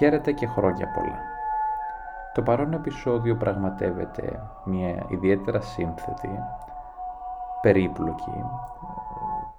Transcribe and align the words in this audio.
Χαίρετε 0.00 0.32
και 0.32 0.46
χρόνια 0.46 0.88
πολλά. 0.88 1.18
Το 2.34 2.42
παρόν 2.42 2.72
επεισόδιο 2.72 3.36
πραγματεύεται 3.36 4.40
μια 4.64 5.06
ιδιαίτερα 5.10 5.60
σύνθετη, 5.60 6.28
περίπλοκη, 7.62 8.44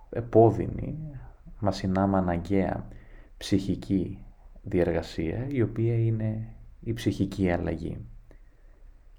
επώδυνη, 0.09 0.97
μα 1.59 1.71
συνάμα 1.71 2.17
αναγκαία 2.17 2.87
ψυχική 3.37 4.25
διεργασία, 4.61 5.47
η 5.47 5.61
οποία 5.61 5.95
είναι 5.95 6.47
η 6.79 6.93
ψυχική 6.93 7.51
αλλαγή. 7.51 8.05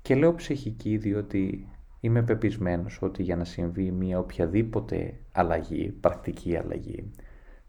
Και 0.02 0.14
λέω 0.14 0.34
ψυχική 0.34 0.96
διότι 0.96 1.68
είμαι 2.00 2.22
πεπισμένος 2.22 2.98
ότι 3.02 3.22
για 3.22 3.36
να 3.36 3.44
συμβεί 3.44 3.90
μια 3.90 4.18
οποιαδήποτε 4.18 5.14
αλλαγή, 5.32 5.88
πρακτική 6.00 6.56
αλλαγή, 6.56 7.10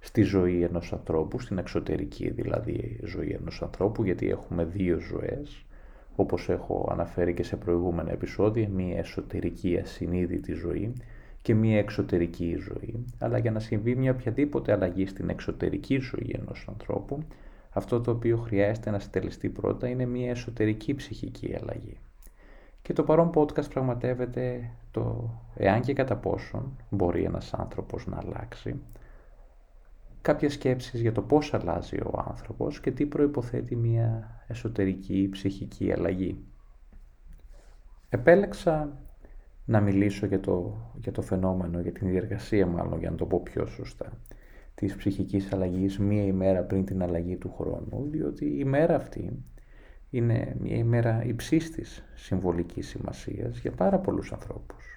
στη 0.05 0.21
ζωή 0.21 0.63
ενός 0.63 0.93
ανθρώπου, 0.93 1.39
στην 1.39 1.57
εξωτερική 1.57 2.29
δηλαδή 2.29 2.99
ζωή 3.03 3.29
ενός 3.29 3.61
ανθρώπου, 3.61 4.03
γιατί 4.03 4.29
έχουμε 4.29 4.65
δύο 4.65 4.99
ζωές, 4.99 5.65
όπως 6.15 6.49
έχω 6.49 6.87
αναφέρει 6.91 7.33
και 7.33 7.43
σε 7.43 7.55
προηγούμενα 7.55 8.11
επεισόδια, 8.11 8.69
μία 8.69 8.97
εσωτερική 8.97 9.77
ασυνείδητη 9.77 10.53
ζωή 10.53 10.93
και 11.41 11.55
μία 11.55 11.77
εξωτερική 11.77 12.55
ζωή. 12.55 13.05
Αλλά 13.19 13.37
για 13.37 13.51
να 13.51 13.59
συμβεί 13.59 13.95
μια 13.95 14.11
οποιαδήποτε 14.11 14.71
αλλαγή 14.71 15.05
στην 15.05 15.29
εξωτερική 15.29 15.97
ζωή 15.97 16.35
ενός 16.41 16.65
ανθρώπου, 16.69 17.23
αυτό 17.69 18.01
το 18.01 18.11
οποίο 18.11 18.37
χρειάζεται 18.37 18.91
να 18.91 18.99
στελεστεί 18.99 19.49
πρώτα 19.49 19.87
είναι 19.87 20.05
μία 20.05 20.29
εσωτερική 20.29 20.95
ψυχική 20.95 21.55
αλλαγή. 21.61 21.97
Και 22.81 22.93
το 22.93 23.03
παρόν 23.03 23.31
podcast 23.33 23.69
πραγματεύεται 23.69 24.69
το 24.91 25.29
εάν 25.55 25.81
και 25.81 25.93
κατά 25.93 26.15
πόσον 26.15 26.77
μπορεί 26.89 27.23
ένας 27.23 27.53
άνθρωπος 27.53 28.07
να 28.07 28.17
αλλάξει, 28.17 28.75
κάποιες 30.23 30.53
σκέψεις 30.53 31.01
για 31.01 31.11
το 31.11 31.21
πώς 31.21 31.53
αλλάζει 31.53 31.97
ο 31.97 32.23
άνθρωπος 32.27 32.79
και 32.79 32.91
τι 32.91 33.05
προϋποθέτει 33.05 33.75
μια 33.75 34.39
εσωτερική 34.47 35.27
ψυχική 35.31 35.91
αλλαγή. 35.91 36.37
Επέλεξα 38.09 38.97
να 39.65 39.81
μιλήσω 39.81 40.25
για 40.25 40.39
το, 40.39 40.77
για 41.01 41.11
το 41.11 41.21
φαινόμενο, 41.21 41.79
για 41.79 41.91
την 41.91 42.09
διεργασία 42.09 42.65
μάλλον, 42.65 42.99
για 42.99 43.09
να 43.09 43.15
το 43.15 43.25
πω 43.25 43.41
πιο 43.43 43.65
σωστά, 43.65 44.19
της 44.75 44.95
ψυχικής 44.95 45.53
αλλαγής 45.53 45.99
μία 45.99 46.23
ημέρα 46.23 46.61
πριν 46.61 46.85
την 46.85 47.03
αλλαγή 47.03 47.37
του 47.37 47.53
χρόνου, 47.57 48.07
διότι 48.09 48.45
η 48.45 48.57
ημέρα 48.59 48.95
αυτή 48.95 49.43
είναι 50.09 50.55
μια 50.59 50.75
ημέρα 50.75 51.23
υψίστης 51.23 52.03
συμβολικής 52.15 52.87
σημασίας 52.87 53.59
για 53.59 53.71
πάρα 53.71 53.99
πολλούς 53.99 54.31
ανθρώπους. 54.31 54.92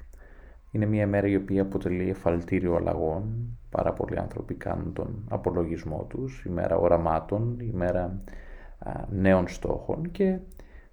Είναι 0.77 0.87
μια 0.87 1.07
μέρα 1.07 1.27
η 1.27 1.37
οποία 1.37 1.63
αποτελεί 1.63 2.09
εφαλτήριο 2.09 2.75
αλλαγών. 2.75 3.25
Πάρα 3.71 3.93
πολλοί 3.93 4.19
άνθρωποι 4.19 4.55
κάνουν 4.55 4.93
τον 4.93 5.25
απολογισμό 5.29 6.07
τους, 6.09 6.45
η 6.45 6.49
μέρα 6.49 6.77
οραμάτων, 6.77 7.57
η 7.61 7.71
μέρα 7.75 8.21
νέων 9.11 9.49
στόχων 9.49 10.11
και 10.11 10.39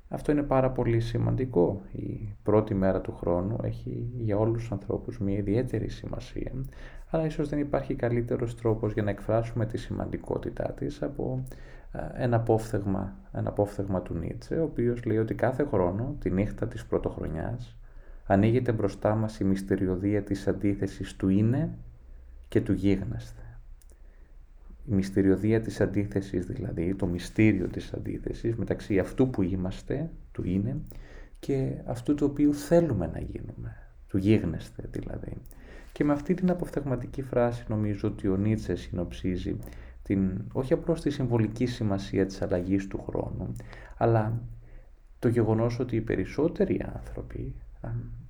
αυτό 0.07 0.31
είναι 0.31 0.43
πάρα 0.43 0.71
πολύ 0.71 0.99
σημαντικό. 0.99 1.81
Η 1.91 2.35
πρώτη 2.43 2.73
μέρα 2.73 3.01
του 3.01 3.15
χρόνου 3.15 3.57
έχει 3.63 4.09
για 4.17 4.37
όλους 4.37 4.61
τους 4.61 4.71
ανθρώπους 4.71 5.19
μια 5.19 5.37
ιδιαίτερη 5.37 5.89
σημασία, 5.89 6.51
αλλά 7.09 7.25
ίσως 7.25 7.49
δεν 7.49 7.59
υπάρχει 7.59 7.95
καλύτερος 7.95 8.55
τρόπος 8.55 8.93
για 8.93 9.03
να 9.03 9.09
εκφράσουμε 9.09 9.65
τη 9.65 9.77
σημαντικότητά 9.77 10.71
της 10.71 11.01
από 11.01 11.43
ένα 12.13 12.35
απόφθεγμα, 12.35 13.15
ένα 13.33 13.49
απόφθεγμα 13.49 14.01
του 14.01 14.13
Νίτσε, 14.13 14.55
ο 14.55 14.63
οποίος 14.63 15.03
λέει 15.03 15.17
ότι 15.17 15.33
κάθε 15.33 15.63
χρόνο, 15.63 16.15
τη 16.19 16.29
νύχτα 16.29 16.67
της 16.67 16.85
πρωτοχρονιάς, 16.85 17.77
ανοίγεται 18.25 18.71
μπροστά 18.71 19.15
μας 19.15 19.39
η 19.39 19.43
μυστηριωδία 19.43 20.23
της 20.23 20.47
αντίθεσης 20.47 21.15
του 21.15 21.29
είναι 21.29 21.77
και 22.47 22.61
του 22.61 22.73
γίγνεσθε. 22.73 23.41
Η 24.85 24.93
μυστηριωδία 24.93 25.61
της 25.61 25.81
αντίθεσης 25.81 26.45
δηλαδή, 26.45 26.95
το 26.95 27.05
μυστήριο 27.05 27.67
της 27.67 27.93
αντίθεσης 27.93 28.55
μεταξύ 28.55 28.99
αυτού 28.99 29.29
που 29.29 29.41
είμαστε, 29.41 30.09
του 30.31 30.43
είναι, 30.43 30.77
και 31.39 31.73
αυτού 31.85 32.15
του 32.15 32.27
οποίου 32.31 32.53
θέλουμε 32.53 33.09
να 33.13 33.19
γίνουμε, 33.19 33.75
του 34.07 34.17
γίγνεσθε 34.17 34.83
δηλαδή. 34.91 35.37
Και 35.91 36.03
με 36.03 36.13
αυτή 36.13 36.33
την 36.33 36.49
αποφθεγματική 36.49 37.21
φράση 37.21 37.65
νομίζω 37.67 38.07
ότι 38.09 38.27
ο 38.27 38.37
Νίτσε 38.37 38.75
συνοψίζει 38.75 39.57
την, 40.03 40.41
όχι 40.53 40.73
απλώς 40.73 41.01
τη 41.01 41.09
συμβολική 41.09 41.65
σημασία 41.65 42.25
της 42.25 42.41
αλλαγής 42.41 42.87
του 42.87 43.03
χρόνου, 43.07 43.55
αλλά 43.97 44.41
το 45.19 45.27
γεγονός 45.27 45.79
ότι 45.79 45.95
οι 45.95 46.01
περισσότεροι 46.01 46.85
άνθρωποι 46.95 47.55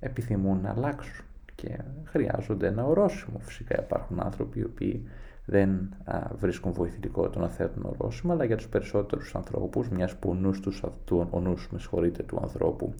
επιθυμούν 0.00 0.60
να 0.60 0.70
αλλάξουν 0.70 1.24
και 1.54 1.78
χρειάζονται 2.04 2.66
ένα 2.66 2.84
ορόσημο. 2.84 3.38
Φυσικά 3.38 3.82
υπάρχουν 3.82 4.20
άνθρωποι 4.20 4.58
οι 4.58 4.64
οποίοι 4.64 5.08
δεν 5.44 5.94
βρίσκουν 6.36 6.72
βοηθητικό 6.72 7.30
το 7.30 7.38
να 7.38 7.48
θέτουν 7.48 7.84
ορόσημα, 7.84 8.34
αλλά 8.34 8.44
για 8.44 8.56
τους 8.56 8.68
περισσότερους 8.68 9.34
ανθρώπους, 9.34 9.88
μιας 9.88 10.16
που 10.16 10.30
ο 10.30 10.34
νους, 10.34 10.60
τους, 10.60 10.82
του, 11.04 11.28
ο 11.30 11.40
νους 11.40 11.68
με 11.70 12.10
του 12.10 12.38
ανθρώπου 12.42 12.94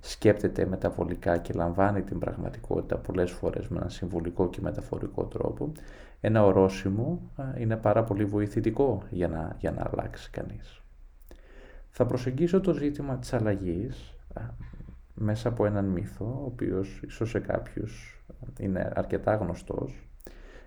σκέπτεται 0.00 0.66
μεταβολικά 0.66 1.38
και 1.38 1.52
λαμβάνει 1.52 2.02
την 2.02 2.18
πραγματικότητα 2.18 2.96
πολλές 2.96 3.30
φορές 3.30 3.68
με 3.68 3.78
ένα 3.78 3.88
συμβολικό 3.88 4.48
και 4.48 4.60
μεταφορικό 4.60 5.24
τρόπο, 5.24 5.72
ένα 6.20 6.44
ορόσημο 6.44 7.30
είναι 7.58 7.76
πάρα 7.76 8.04
πολύ 8.04 8.24
βοηθητικό 8.24 9.02
για 9.10 9.28
να, 9.28 9.56
για 9.58 9.70
να 9.70 9.90
αλλάξει 9.90 10.30
κανείς. 10.30 10.82
Θα 11.90 12.06
προσεγγίσω 12.06 12.60
το 12.60 12.72
ζήτημα 12.72 13.16
της 13.16 13.32
αλλαγής 13.32 14.14
μέσα 15.18 15.48
από 15.48 15.66
έναν 15.66 15.84
μύθο, 15.84 16.24
ο 16.24 16.44
οποίος 16.44 17.00
ίσως 17.06 17.30
σε 17.30 17.38
κάποιους 17.38 18.22
είναι 18.58 18.92
αρκετά 18.94 19.34
γνωστός. 19.34 20.08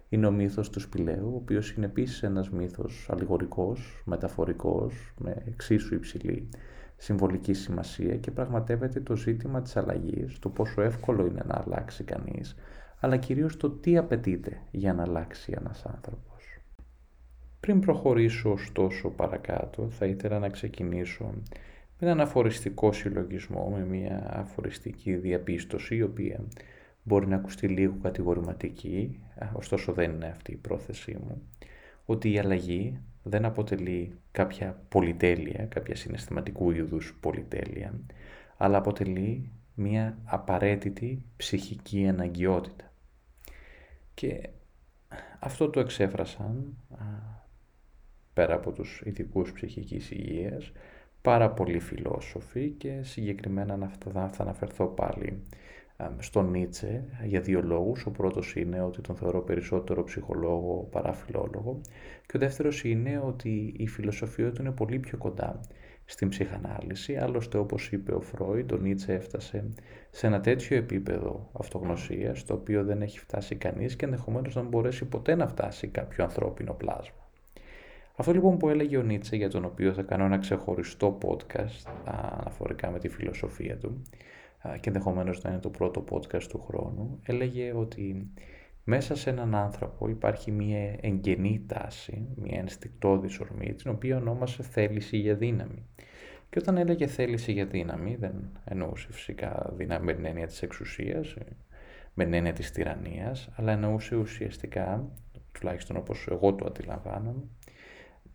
Είναι 0.09 0.27
ο 0.27 0.31
μύθος 0.31 0.69
του 0.69 0.79
Σπηλαίου, 0.79 1.31
ο 1.33 1.35
οποίος 1.35 1.71
είναι 1.71 1.85
επίσης 1.85 2.23
ένας 2.23 2.49
μύθος 2.49 3.07
αλληγορικός, 3.11 4.03
μεταφορικός, 4.05 5.13
με 5.17 5.43
εξίσου 5.45 5.95
υψηλή 5.95 6.49
συμβολική 6.97 7.53
σημασία 7.53 8.17
και 8.17 8.31
πραγματεύεται 8.31 8.99
το 8.99 9.15
ζήτημα 9.15 9.61
της 9.61 9.77
αλλαγής, 9.77 10.39
το 10.39 10.49
πόσο 10.49 10.81
εύκολο 10.81 11.25
είναι 11.25 11.43
να 11.45 11.63
αλλάξει 11.65 12.03
κανείς, 12.03 12.55
αλλά 12.99 13.17
κυρίως 13.17 13.57
το 13.57 13.69
τι 13.69 13.97
απαιτείται 13.97 14.61
για 14.71 14.93
να 14.93 15.03
αλλάξει 15.03 15.53
ένας 15.57 15.85
άνθρωπος. 15.85 16.59
Πριν 17.59 17.79
προχωρήσω 17.79 18.51
ωστόσο 18.51 19.09
παρακάτω, 19.09 19.89
θα 19.89 20.05
ήθελα 20.05 20.39
να 20.39 20.49
ξεκινήσω 20.49 21.33
με 22.01 22.07
έναν 22.07 22.21
αφοριστικό 22.21 22.91
συλλογισμό, 22.91 23.69
με 23.69 23.85
μια 23.85 24.39
αφοριστική 24.39 25.15
διαπίστωση, 25.15 25.95
η 25.95 26.01
οποία 26.01 26.47
μπορεί 27.03 27.27
να 27.27 27.35
ακουστεί 27.35 27.67
λίγο 27.67 27.97
κατηγορηματική, 28.01 29.19
ωστόσο 29.53 29.93
δεν 29.93 30.11
είναι 30.11 30.27
αυτή 30.27 30.51
η 30.51 30.55
πρόθεσή 30.55 31.17
μου, 31.23 31.41
ότι 32.05 32.31
η 32.31 32.39
αλλαγή 32.39 32.99
δεν 33.23 33.45
αποτελεί 33.45 34.19
κάποια 34.31 34.81
πολυτέλεια, 34.89 35.65
κάποια 35.65 35.95
συναισθηματικού 35.95 36.71
είδους 36.71 37.17
πολυτέλεια, 37.19 37.99
αλλά 38.57 38.77
αποτελεί 38.77 39.51
μια 39.75 40.17
απαραίτητη 40.23 41.25
ψυχική 41.37 42.07
αναγκαιότητα. 42.07 42.91
Και 44.13 44.49
αυτό 45.39 45.69
το 45.69 45.79
εξέφρασαν, 45.79 46.77
πέρα 48.33 48.53
από 48.55 48.71
τους 48.71 49.01
ειδικούς 49.05 49.51
ψυχικής 49.51 50.11
υγείας, 50.11 50.71
πάρα 51.21 51.49
πολλοί 51.49 51.79
φιλόσοφοι 51.79 52.69
και 52.69 52.99
συγκεκριμένα 53.01 53.77
να 53.77 54.27
θα 54.27 54.43
αναφερθώ 54.43 54.85
πάλι 54.87 55.41
στον 56.17 56.49
Νίτσε 56.49 57.03
για 57.23 57.41
δύο 57.41 57.61
λόγους. 57.61 58.05
Ο 58.05 58.11
πρώτος 58.11 58.55
είναι 58.55 58.81
ότι 58.81 59.01
τον 59.01 59.15
θεωρώ 59.15 59.41
περισσότερο 59.41 60.03
ψυχολόγο 60.03 60.87
παρά 60.91 61.13
φιλόλογο 61.13 61.81
και 62.25 62.37
ο 62.37 62.39
δεύτερος 62.39 62.83
είναι 62.83 63.21
ότι 63.25 63.73
η 63.77 63.87
φιλοσοφία 63.87 64.51
του 64.51 64.61
είναι 64.61 64.71
πολύ 64.71 64.99
πιο 64.99 65.17
κοντά 65.17 65.59
στην 66.05 66.29
ψυχανάλυση. 66.29 67.15
Άλλωστε 67.15 67.57
όπως 67.57 67.91
είπε 67.91 68.13
ο 68.13 68.21
Φρόιντ, 68.21 68.71
ο 68.71 68.77
Νίτσε 68.77 69.13
έφτασε 69.13 69.73
σε 70.09 70.27
ένα 70.27 70.41
τέτοιο 70.41 70.77
επίπεδο 70.77 71.49
αυτογνωσίας 71.59 72.43
το 72.43 72.53
οποίο 72.53 72.83
δεν 72.83 73.01
έχει 73.01 73.19
φτάσει 73.19 73.55
κανείς 73.55 73.95
και 73.95 74.05
ενδεχομένως 74.05 74.55
να 74.55 74.61
μπορέσει 74.61 75.05
ποτέ 75.05 75.35
να 75.35 75.47
φτάσει 75.47 75.87
κάποιο 75.87 76.23
ανθρώπινο 76.23 76.73
πλάσμα. 76.73 77.20
Αυτό 78.15 78.33
λοιπόν 78.33 78.57
που 78.57 78.69
έλεγε 78.69 78.97
ο 78.97 79.01
Νίτσε, 79.01 79.35
για 79.35 79.49
τον 79.49 79.65
οποίο 79.65 79.93
θα 79.93 80.01
κάνω 80.01 80.25
ένα 80.25 80.37
ξεχωριστό 80.37 81.17
podcast 81.21 81.91
αναφορικά 82.05 82.91
με 82.91 82.99
τη 82.99 83.09
φιλοσοφία 83.09 83.77
του 83.77 84.01
και 84.79 84.89
ενδεχομένως 84.89 85.43
να 85.43 85.49
είναι 85.49 85.59
το 85.59 85.69
πρώτο 85.69 86.03
podcast 86.09 86.43
του 86.43 86.63
χρόνου, 86.67 87.19
έλεγε 87.23 87.73
ότι 87.73 88.31
μέσα 88.83 89.15
σε 89.15 89.29
έναν 89.29 89.55
άνθρωπο 89.55 90.07
υπάρχει 90.07 90.51
μια 90.51 90.95
εγγενή 91.01 91.63
τάση, 91.67 92.27
μια 92.35 92.59
ενστικτόδη 92.59 93.29
ορμή, 93.41 93.73
την 93.73 93.91
οποία 93.91 94.17
ονόμασε 94.17 94.63
θέληση 94.63 95.17
για 95.17 95.35
δύναμη. 95.35 95.85
Και 96.49 96.59
όταν 96.59 96.77
έλεγε 96.77 97.07
θέληση 97.07 97.51
για 97.51 97.65
δύναμη, 97.65 98.15
δεν 98.15 98.33
εννοούσε 98.63 99.07
φυσικά 99.11 99.73
δύναμη 99.77 100.05
με 100.05 100.13
την 100.13 100.25
έννοια 100.25 100.47
της 100.47 100.61
εξουσίας, 100.61 101.35
με 102.13 102.23
την 102.23 102.33
έννοια 102.33 102.53
της 102.53 102.71
τυραννίας, 102.71 103.49
αλλά 103.55 103.71
εννοούσε 103.71 104.15
ουσιαστικά, 104.15 105.09
τουλάχιστον 105.51 105.97
όπως 105.97 106.27
εγώ 106.31 106.53
το 106.53 106.65
αντιλαμβάνομαι, 106.65 107.43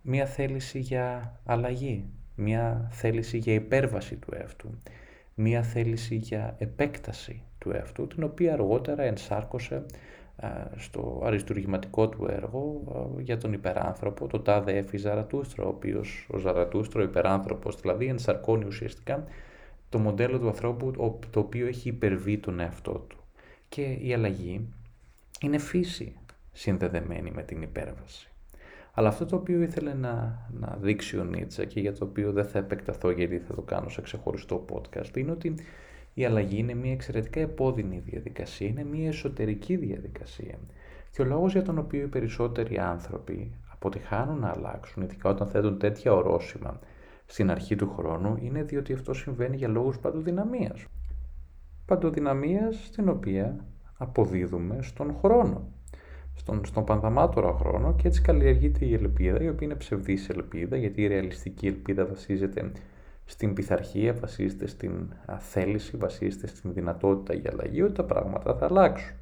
μία 0.08 0.26
θέληση 0.26 0.78
για 0.78 1.38
αλλαγή, 1.44 2.04
μία 2.34 2.88
θέληση 2.90 3.38
για 3.38 3.52
υπέρβαση 3.52 4.16
του 4.16 4.34
εαυτού, 4.34 4.70
μία 5.34 5.62
θέληση 5.62 6.14
για 6.14 6.56
επέκταση 6.58 7.42
του 7.58 7.70
εαυτού, 7.70 8.06
την 8.06 8.22
οποία 8.22 8.52
αργότερα 8.52 9.02
ενσάρκωσε 9.02 9.84
στο 10.76 11.22
αριστουργηματικό 11.24 12.08
του 12.08 12.26
έργο 12.30 12.82
για 13.18 13.38
τον 13.38 13.52
υπεράνθρωπο, 13.52 14.26
το 14.26 14.40
τάδε 14.40 14.76
έφη 14.76 14.96
Ζαρατούστρα, 14.96 15.64
ο 15.64 15.68
οποίος 15.68 16.26
ο 16.30 16.38
Ζαρατούστρα, 16.38 17.00
ο 17.00 17.04
υπεράνθρωπος, 17.04 17.80
δηλαδή 17.80 18.06
ενσαρκώνει 18.06 18.64
ουσιαστικά 18.64 19.24
το 19.88 19.98
μοντέλο 19.98 20.38
του 20.38 20.46
ανθρώπου 20.46 20.90
το 21.30 21.40
οποίο 21.40 21.66
έχει 21.66 21.88
υπερβεί 21.88 22.38
τον 22.38 22.60
εαυτό 22.60 22.92
του. 22.92 23.16
Και 23.68 23.82
η 23.82 24.14
αλλαγή 24.14 24.68
είναι 25.40 25.58
φύση 25.58 26.16
συνδεδεμένη 26.52 27.30
με 27.30 27.42
την 27.42 27.62
υπέρβαση. 27.62 28.30
Αλλά 28.98 29.08
αυτό 29.08 29.26
το 29.26 29.36
οποίο 29.36 29.62
ήθελε 29.62 29.94
να, 29.94 30.46
να 30.60 30.78
δείξει 30.80 31.18
ο 31.18 31.24
Νίτσα 31.24 31.64
και 31.64 31.80
για 31.80 31.92
το 31.92 32.04
οποίο 32.04 32.32
δεν 32.32 32.44
θα 32.44 32.58
επεκταθώ 32.58 33.10
γιατί 33.10 33.38
θα 33.38 33.54
το 33.54 33.62
κάνω 33.62 33.88
σε 33.88 34.00
ξεχωριστό 34.02 34.64
podcast 34.72 35.16
είναι 35.16 35.30
ότι 35.30 35.54
η 36.14 36.24
αλλαγή 36.24 36.58
είναι 36.58 36.74
μια 36.74 36.92
εξαιρετικά 36.92 37.40
επώδυνη 37.40 37.98
διαδικασία, 37.98 38.68
είναι 38.68 38.84
μια 38.84 39.08
εσωτερική 39.08 39.76
διαδικασία. 39.76 40.58
Και 41.10 41.22
ο 41.22 41.24
λόγος 41.24 41.52
για 41.52 41.62
τον 41.62 41.78
οποίο 41.78 42.02
οι 42.02 42.06
περισσότεροι 42.06 42.78
άνθρωποι 42.78 43.54
αποτυχάνουν 43.72 44.38
να 44.38 44.48
αλλάξουν, 44.48 45.02
ειδικά 45.02 45.30
όταν 45.30 45.48
θέτουν 45.48 45.78
τέτοια 45.78 46.12
ορόσημα 46.12 46.78
στην 47.26 47.50
αρχή 47.50 47.76
του 47.76 47.92
χρόνου, 47.96 48.38
είναι 48.40 48.62
διότι 48.62 48.92
αυτό 48.92 49.14
συμβαίνει 49.14 49.56
για 49.56 49.68
λόγους 49.68 49.98
παντοδυναμίας. 49.98 50.84
Παντοδυναμίας 51.86 52.84
στην 52.86 53.08
οποία 53.08 53.64
αποδίδουμε 53.96 54.78
στον 54.82 55.14
χρόνο 55.14 55.75
στον, 56.36 56.64
στον 56.64 56.84
πανδαμάτορα 56.84 57.52
χρόνο 57.52 57.94
και 57.94 58.08
έτσι 58.08 58.22
καλλιεργείται 58.22 58.84
η 58.84 58.94
ελπίδα, 58.94 59.42
η 59.42 59.48
οποία 59.48 59.66
είναι 59.66 59.74
ψευδής 59.74 60.28
ελπίδα, 60.28 60.76
γιατί 60.76 61.02
η 61.02 61.06
ρεαλιστική 61.06 61.66
ελπίδα 61.66 62.06
βασίζεται 62.06 62.72
στην 63.24 63.54
πειθαρχία, 63.54 64.14
βασίζεται 64.14 64.66
στην 64.66 65.12
θέληση, 65.38 65.96
βασίζεται 65.96 66.46
στην 66.46 66.72
δυνατότητα 66.72 67.34
για 67.34 67.50
αλλαγή, 67.52 67.82
ότι 67.82 67.92
τα 67.92 68.04
πράγματα 68.04 68.54
θα 68.54 68.66
αλλάξουν. 68.66 69.16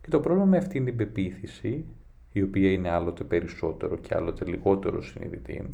Και 0.00 0.10
το 0.10 0.20
πρόβλημα 0.20 0.46
με 0.46 0.56
αυτήν 0.56 0.84
την 0.84 0.96
πεποίθηση, 0.96 1.84
η 2.32 2.42
οποία 2.42 2.72
είναι 2.72 2.90
άλλοτε 2.90 3.24
περισσότερο 3.24 3.96
και 3.96 4.14
άλλοτε 4.14 4.44
λιγότερο 4.44 5.02
συνειδητή, 5.02 5.68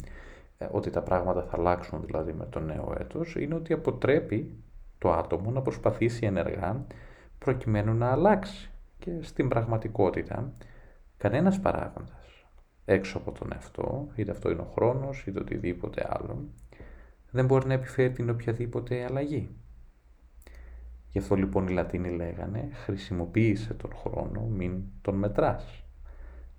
ε, 0.57 0.67
ότι 0.71 0.89
τα 0.89 1.01
πράγματα 1.01 1.43
θα 1.43 1.57
αλλάξουν 1.57 2.01
δηλαδή 2.05 2.33
με 2.33 2.47
το 2.49 2.59
νέο 2.59 2.95
έτος, 2.99 3.35
είναι 3.35 3.55
ότι 3.55 3.73
αποτρέπει 3.73 4.51
το 4.97 5.11
άτομο 5.11 5.51
να 5.51 5.61
προσπαθήσει 5.61 6.25
ενεργά 6.25 6.85
προκειμένου 7.37 7.93
να 7.93 8.11
αλλάξει. 8.11 8.71
Και 9.03 9.21
στην 9.21 9.47
πραγματικότητα, 9.47 10.53
κανένας 11.17 11.59
παράγοντας 11.59 12.45
έξω 12.85 13.17
από 13.17 13.31
τον 13.31 13.49
εαυτό, 13.53 14.07
είτε 14.15 14.31
αυτό 14.31 14.49
είναι 14.49 14.61
ο 14.61 14.71
χρόνος, 14.73 15.25
είτε 15.27 15.39
οτιδήποτε 15.39 16.07
άλλο, 16.09 16.49
δεν 17.31 17.45
μπορεί 17.45 17.67
να 17.67 17.73
επιφέρει 17.73 18.11
την 18.11 18.29
οποιαδήποτε 18.29 19.03
αλλαγή. 19.03 19.49
Γι' 21.09 21.17
αυτό 21.17 21.35
λοιπόν 21.35 21.67
οι 21.67 21.71
Λατίνοι 21.71 22.09
λέγανε 22.09 22.69
χρησιμοποίησε 22.73 23.73
τον 23.73 23.95
χρόνο, 23.95 24.41
μην 24.41 24.83
τον 25.01 25.15
μετράς. 25.15 25.83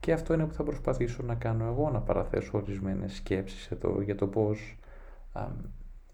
Και 0.01 0.13
αυτό 0.13 0.35
είναι 0.35 0.47
που 0.47 0.55
θα 0.55 0.63
προσπαθήσω 0.63 1.23
να 1.23 1.35
κάνω 1.35 1.65
εγώ, 1.65 1.91
να 1.91 2.01
παραθέσω 2.01 2.59
ορισμένες 2.59 3.15
σκέψεις 3.15 3.71
εδώ 3.71 4.01
για 4.01 4.15
το 4.15 4.27
πώς 4.27 4.79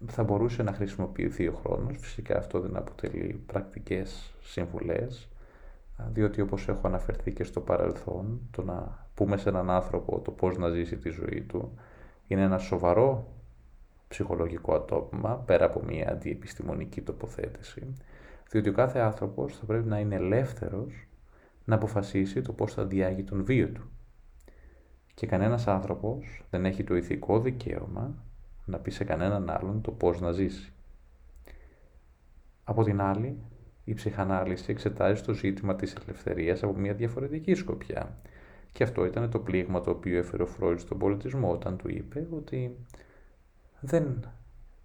θα 0.05 0.23
μπορούσε 0.23 0.63
να 0.63 0.73
χρησιμοποιηθεί 0.73 1.47
ο 1.47 1.53
χρόνος. 1.53 1.97
Φυσικά 1.97 2.37
αυτό 2.37 2.59
δεν 2.59 2.75
αποτελεί 2.75 3.43
πρακτικές 3.45 4.35
συμβουλές, 4.41 5.30
διότι 6.11 6.41
όπως 6.41 6.67
έχω 6.67 6.87
αναφερθεί 6.87 7.33
και 7.33 7.43
στο 7.43 7.61
παρελθόν, 7.61 8.39
το 8.51 8.63
να 8.63 9.07
πούμε 9.13 9.37
σε 9.37 9.49
έναν 9.49 9.69
άνθρωπο 9.69 10.19
το 10.19 10.31
πώς 10.31 10.57
να 10.57 10.69
ζήσει 10.69 10.97
τη 10.97 11.09
ζωή 11.09 11.41
του 11.41 11.73
είναι 12.27 12.41
ένα 12.41 12.57
σοβαρό 12.57 13.27
ψυχολογικό 14.07 14.73
ατόπιμα, 14.75 15.35
πέρα 15.35 15.65
από 15.65 15.83
μια 15.83 16.11
αντιεπιστημονική 16.11 17.01
τοποθέτηση, 17.01 17.93
διότι 18.49 18.69
ο 18.69 18.73
κάθε 18.73 18.99
άνθρωπος 18.99 19.57
θα 19.57 19.65
πρέπει 19.65 19.87
να 19.87 19.99
είναι 19.99 20.15
ελεύθερος 20.15 21.07
να 21.65 21.75
αποφασίσει 21.75 22.41
το 22.41 22.53
πώς 22.53 22.73
θα 22.73 22.85
διάγει 22.85 23.23
τον 23.23 23.43
βίο 23.43 23.67
του. 23.67 23.89
Και 25.13 25.27
κανένας 25.27 25.67
άνθρωπος 25.67 26.43
δεν 26.49 26.65
έχει 26.65 26.83
το 26.83 26.95
ηθικό 26.95 27.39
δικαίωμα 27.39 28.15
να 28.65 28.77
πει 28.79 28.91
σε 28.91 29.03
κανέναν 29.03 29.49
άλλον 29.49 29.81
το 29.81 29.91
πώς 29.91 30.21
να 30.21 30.31
ζήσει. 30.31 30.73
Από 32.63 32.83
την 32.83 33.01
άλλη, 33.01 33.37
η 33.91 33.93
ψυχανάλυση 33.93 34.71
εξετάζει 34.71 35.21
το 35.21 35.33
ζήτημα 35.33 35.75
της 35.75 35.95
ελευθερίας 36.03 36.63
από 36.63 36.73
μια 36.73 36.93
διαφορετική 36.93 37.53
σκοπιά. 37.53 38.17
Και 38.71 38.83
αυτό 38.83 39.05
ήταν 39.05 39.29
το 39.29 39.39
πλήγμα 39.39 39.81
το 39.81 39.89
οποίο 39.91 40.17
έφερε 40.17 40.43
ο 40.43 40.45
Φρόιτ 40.45 40.79
στον 40.79 40.97
πολιτισμό 40.97 41.51
όταν 41.51 41.77
του 41.77 41.89
είπε 41.89 42.27
ότι 42.31 42.75
δεν 43.79 44.31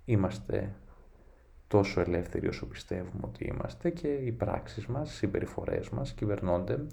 είμαστε 0.04 0.74
τόσο 1.68 2.00
ελεύθεροι 2.00 2.48
όσο 2.48 2.66
πιστεύουμε 2.66 3.22
ότι 3.24 3.44
είμαστε 3.44 3.90
και 3.90 4.08
οι 4.08 4.32
πράξεις 4.32 4.86
μας, 4.86 5.12
οι 5.12 5.14
συμπεριφορές 5.14 5.88
μας 5.88 6.12
κυβερνώνται 6.12 6.86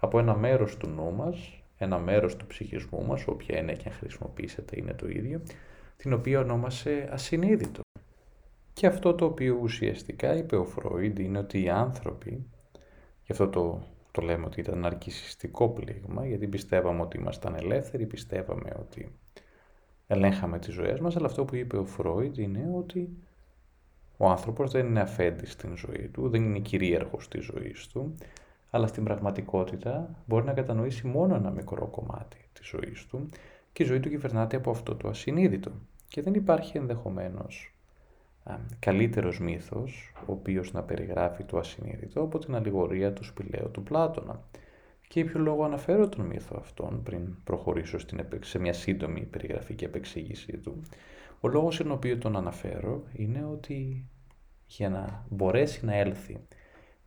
από 0.00 0.18
ένα 0.18 0.36
μέρος 0.36 0.76
του 0.76 0.88
νου 0.88 1.12
μας, 1.12 1.62
ένα 1.78 1.98
μέρος 1.98 2.36
του 2.36 2.46
ψυχισμού 2.46 3.06
μας, 3.06 3.26
όποια 3.26 3.58
είναι 3.58 3.72
και 3.72 3.88
αν 3.88 3.94
χρησιμοποιήσετε 3.94 4.78
είναι 4.78 4.92
το 4.92 5.08
ίδιο, 5.08 5.40
την 5.96 6.12
οποία 6.12 6.40
ονόμασε 6.40 7.08
ασυνείδητο. 7.12 7.84
Και 8.76 8.86
αυτό 8.86 9.14
το 9.14 9.24
οποίο 9.24 9.58
ουσιαστικά 9.62 10.36
είπε 10.36 10.56
ο 10.56 10.64
Φρόιντ 10.64 11.18
είναι 11.18 11.38
ότι 11.38 11.62
οι 11.62 11.68
άνθρωποι, 11.68 12.46
γι' 13.24 13.32
αυτό 13.32 13.48
το, 13.48 13.82
το 14.10 14.22
λέμε 14.22 14.46
ότι 14.46 14.60
ήταν 14.60 14.84
αρκισιστικό 14.84 15.68
πλήγμα, 15.68 16.26
γιατί 16.26 16.46
πιστεύαμε 16.46 17.02
ότι 17.02 17.16
ήμασταν 17.16 17.54
ελεύθεροι, 17.54 18.06
πιστεύαμε 18.06 18.76
ότι 18.78 19.12
ελέγχαμε 20.06 20.58
τις 20.58 20.74
ζωές 20.74 21.00
μας, 21.00 21.16
αλλά 21.16 21.26
αυτό 21.26 21.44
που 21.44 21.54
είπε 21.54 21.76
ο 21.76 21.84
Φρόιντ 21.84 22.38
είναι 22.38 22.70
ότι 22.76 23.08
ο 24.16 24.28
άνθρωπος 24.28 24.70
δεν 24.70 24.86
είναι 24.86 25.00
αφέντης 25.00 25.52
στην 25.52 25.76
ζωή 25.76 26.08
του, 26.08 26.28
δεν 26.28 26.42
είναι 26.42 26.58
κυρίαρχος 26.58 27.28
της 27.28 27.44
ζωής 27.44 27.86
του, 27.86 28.14
αλλά 28.70 28.86
στην 28.86 29.04
πραγματικότητα 29.04 30.22
μπορεί 30.26 30.44
να 30.44 30.52
κατανοήσει 30.52 31.06
μόνο 31.06 31.34
ένα 31.34 31.50
μικρό 31.50 31.86
κομμάτι 31.86 32.48
της 32.52 32.66
ζωής 32.66 33.06
του 33.06 33.28
και 33.72 33.82
η 33.82 33.86
ζωή 33.86 34.00
του 34.00 34.08
κυβερνάται 34.08 34.56
από 34.56 34.70
αυτό 34.70 34.96
το 34.96 35.08
ασυνείδητο. 35.08 35.70
Και 36.08 36.22
δεν 36.22 36.34
υπάρχει 36.34 36.76
ενδεχομένως 36.76 37.70
καλύτερος 38.78 39.40
μύθος, 39.40 40.12
ο 40.26 40.32
οποίος 40.32 40.72
να 40.72 40.82
περιγράφει 40.82 41.44
το 41.44 41.58
ασυνείδητο 41.58 42.20
από 42.20 42.38
την 42.38 42.54
αλληγορία 42.54 43.12
του 43.12 43.24
σπηλαίου 43.24 43.70
του 43.70 43.82
Πλάτωνα. 43.82 44.42
Και 45.08 45.24
ποιο 45.24 45.40
λόγο 45.40 45.64
αναφέρω 45.64 46.08
τον 46.08 46.26
μύθο 46.26 46.56
αυτόν 46.58 47.02
πριν 47.02 47.36
προχωρήσω 47.44 47.98
στην, 47.98 48.26
σε 48.40 48.58
μια 48.58 48.72
σύντομη 48.72 49.20
περιγραφή 49.20 49.74
και 49.74 49.84
επεξήγησή 49.84 50.58
του. 50.58 50.82
Ο 51.40 51.48
λόγος 51.48 51.76
τον 51.76 51.90
οποίο 51.90 52.18
τον 52.18 52.36
αναφέρω 52.36 53.02
είναι 53.12 53.44
ότι 53.44 54.06
για 54.66 54.88
να 54.88 55.26
μπορέσει 55.28 55.84
να 55.84 55.94
έλθει 55.94 56.40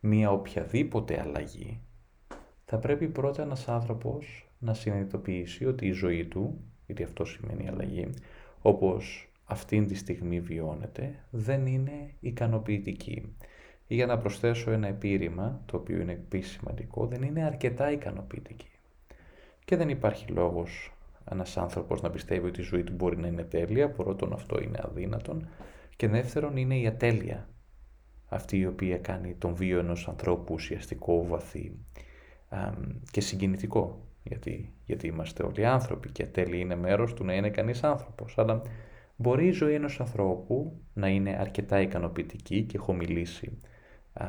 μια 0.00 0.32
οποιαδήποτε 0.32 1.20
αλλαγή 1.20 1.80
θα 2.72 2.78
πρέπει 2.78 3.08
πρώτα 3.08 3.42
ένας 3.42 3.68
άνθρωπος 3.68 4.48
να 4.58 4.74
συνειδητοποιήσει 4.74 5.66
ότι 5.66 5.86
η 5.86 5.92
ζωή 5.92 6.24
του, 6.26 6.60
γιατί 6.86 7.02
αυτό 7.02 7.24
σημαίνει 7.24 7.68
αλλαγή, 7.68 8.10
όπως 8.60 9.29
αυτήν 9.50 9.86
τη 9.86 9.94
στιγμή 9.94 10.40
βιώνεται 10.40 11.14
δεν 11.30 11.66
είναι 11.66 12.14
ικανοποιητική. 12.20 13.34
Ή 13.86 13.94
για 13.94 14.06
να 14.06 14.18
προσθέσω 14.18 14.70
ένα 14.70 14.86
επίρρημα, 14.86 15.62
το 15.66 15.76
οποίο 15.76 16.00
είναι 16.00 16.12
επίσης 16.12 16.52
σημαντικό, 16.52 17.06
δεν 17.06 17.22
είναι 17.22 17.44
αρκετά 17.44 17.92
ικανοποιητική. 17.92 18.70
Και 19.64 19.76
δεν 19.76 19.88
υπάρχει 19.88 20.32
λόγος 20.32 20.92
ένας 21.30 21.56
άνθρωπος 21.56 22.02
να 22.02 22.10
πιστεύει 22.10 22.46
ότι 22.46 22.60
η 22.60 22.64
ζωή 22.64 22.84
του 22.84 22.92
μπορεί 22.92 23.16
να 23.16 23.26
είναι 23.26 23.42
τέλεια, 23.42 23.90
πρώτον 23.90 24.32
αυτό 24.32 24.62
είναι 24.62 24.78
αδύνατον, 24.82 25.48
και 25.96 26.08
δεύτερον 26.08 26.56
είναι 26.56 26.78
η 26.78 26.86
ατέλεια, 26.86 27.48
αυτή 28.28 28.58
η 28.58 28.66
οποία 28.66 28.98
κάνει 28.98 29.34
τον 29.34 29.54
βίο 29.54 29.78
ενός 29.78 30.08
ανθρώπου 30.08 30.54
ουσιαστικό, 30.54 31.26
βαθύ 31.26 31.72
και 33.10 33.20
συγκινητικό. 33.20 34.04
Γιατί, 34.22 34.72
γιατί 34.84 35.06
είμαστε 35.06 35.42
όλοι 35.42 35.66
άνθρωποι 35.66 36.10
και 36.10 36.22
ατέλεια 36.22 36.58
είναι 36.58 36.76
μέρος 36.76 37.14
του 37.14 37.24
να 37.24 37.34
είναι 37.34 37.50
κανείς 37.50 37.82
άνθρωπος. 37.82 38.38
Αλλά 38.38 38.62
Μπορεί 39.22 39.46
η 39.46 39.50
ζωή 39.50 39.74
ενός 39.74 40.00
ανθρώπου 40.00 40.80
να 40.92 41.08
είναι 41.08 41.36
αρκετά 41.40 41.80
ικανοποιητική 41.80 42.62
και 42.62 42.76
έχω 42.76 42.92
μιλήσει 42.92 43.58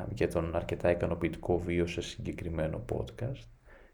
για 0.09 0.27
τον 0.27 0.55
αρκετά 0.55 0.91
ικανοποιητικό 0.91 1.59
βίο 1.59 1.87
σε 1.87 2.01
συγκεκριμένο 2.01 2.85
podcast, 2.93 3.47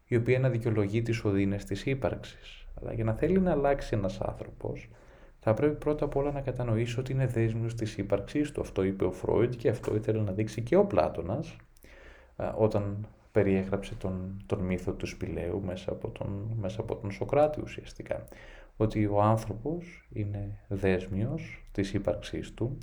η 0.04 0.16
οποία 0.16 0.38
να 0.38 0.48
δικαιολογεί 0.48 1.02
τις 1.02 1.24
οδύνες 1.24 1.64
της 1.64 1.86
ύπαρξης. 1.86 2.66
Αλλά 2.80 2.92
για 2.92 3.04
να 3.04 3.14
θέλει 3.14 3.40
να 3.40 3.50
αλλάξει 3.50 3.96
ένας 3.96 4.20
άνθρωπος, 4.20 4.90
θα 5.38 5.54
πρέπει 5.54 5.74
πρώτα 5.74 6.04
απ' 6.04 6.16
όλα 6.16 6.32
να 6.32 6.40
κατανοήσει 6.40 7.00
ότι 7.00 7.12
είναι 7.12 7.26
δέσμιος 7.26 7.74
της 7.74 7.96
ύπαρξής 7.96 8.52
του. 8.52 8.60
Αυτό 8.60 8.82
είπε 8.82 9.04
ο 9.04 9.12
Φρόιντ 9.12 9.54
και 9.54 9.68
αυτό 9.68 9.94
ήθελε 9.94 10.22
να 10.22 10.32
δείξει 10.32 10.62
και 10.62 10.76
ο 10.76 10.84
Πλάτωνας 10.84 11.56
όταν 12.54 13.06
περιέγραψε 13.32 13.94
τον, 13.94 14.42
τον 14.46 14.58
μύθο 14.58 14.92
του 14.92 15.06
σπηλαίου 15.06 15.62
μέσα 15.64 15.90
από 15.92 16.08
τον, 16.08 16.56
μέσα 16.60 16.80
από 16.80 16.96
τον 16.96 17.10
Σοκράτη 17.10 17.60
ουσιαστικά 17.60 18.24
ότι 18.80 19.06
ο 19.06 19.22
άνθρωπος 19.22 20.08
είναι 20.12 20.58
δέσμιος 20.68 21.64
της 21.72 21.92
ύπαρξής 21.92 22.54
του 22.54 22.78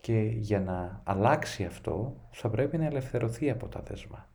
και 0.00 0.18
για 0.20 0.60
να 0.60 1.00
αλλάξει 1.04 1.64
αυτό 1.64 2.16
θα 2.30 2.50
πρέπει 2.50 2.78
να 2.78 2.84
ελευθερωθεί 2.84 3.50
από 3.50 3.68
τα 3.68 3.80
δέσμα. 3.80 4.28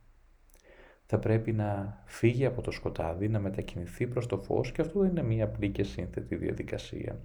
Θα 1.06 1.18
πρέπει 1.18 1.52
να 1.52 2.00
φύγει 2.04 2.46
από 2.46 2.60
το 2.62 2.70
σκοτάδι, 2.70 3.28
να 3.28 3.38
μετακινηθεί 3.38 4.06
προς 4.06 4.26
το 4.26 4.38
φως 4.38 4.72
και 4.72 4.80
αυτό 4.80 5.00
δεν 5.00 5.10
είναι 5.10 5.22
μία 5.22 5.44
απλή 5.44 5.68
και 5.68 5.82
σύνθετη 5.82 6.36
διαδικασία. 6.36 7.20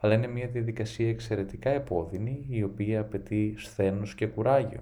Αλλά 0.00 0.14
είναι 0.14 0.26
μία 0.26 0.46
διαδικασία 0.46 1.08
εξαιρετικά 1.08 1.70
επώδυνη 1.70 2.46
η 2.48 2.62
οποία 2.62 3.00
απαιτεί 3.00 3.54
σθένος 3.58 4.14
και 4.14 4.26
κουράγιο. 4.26 4.80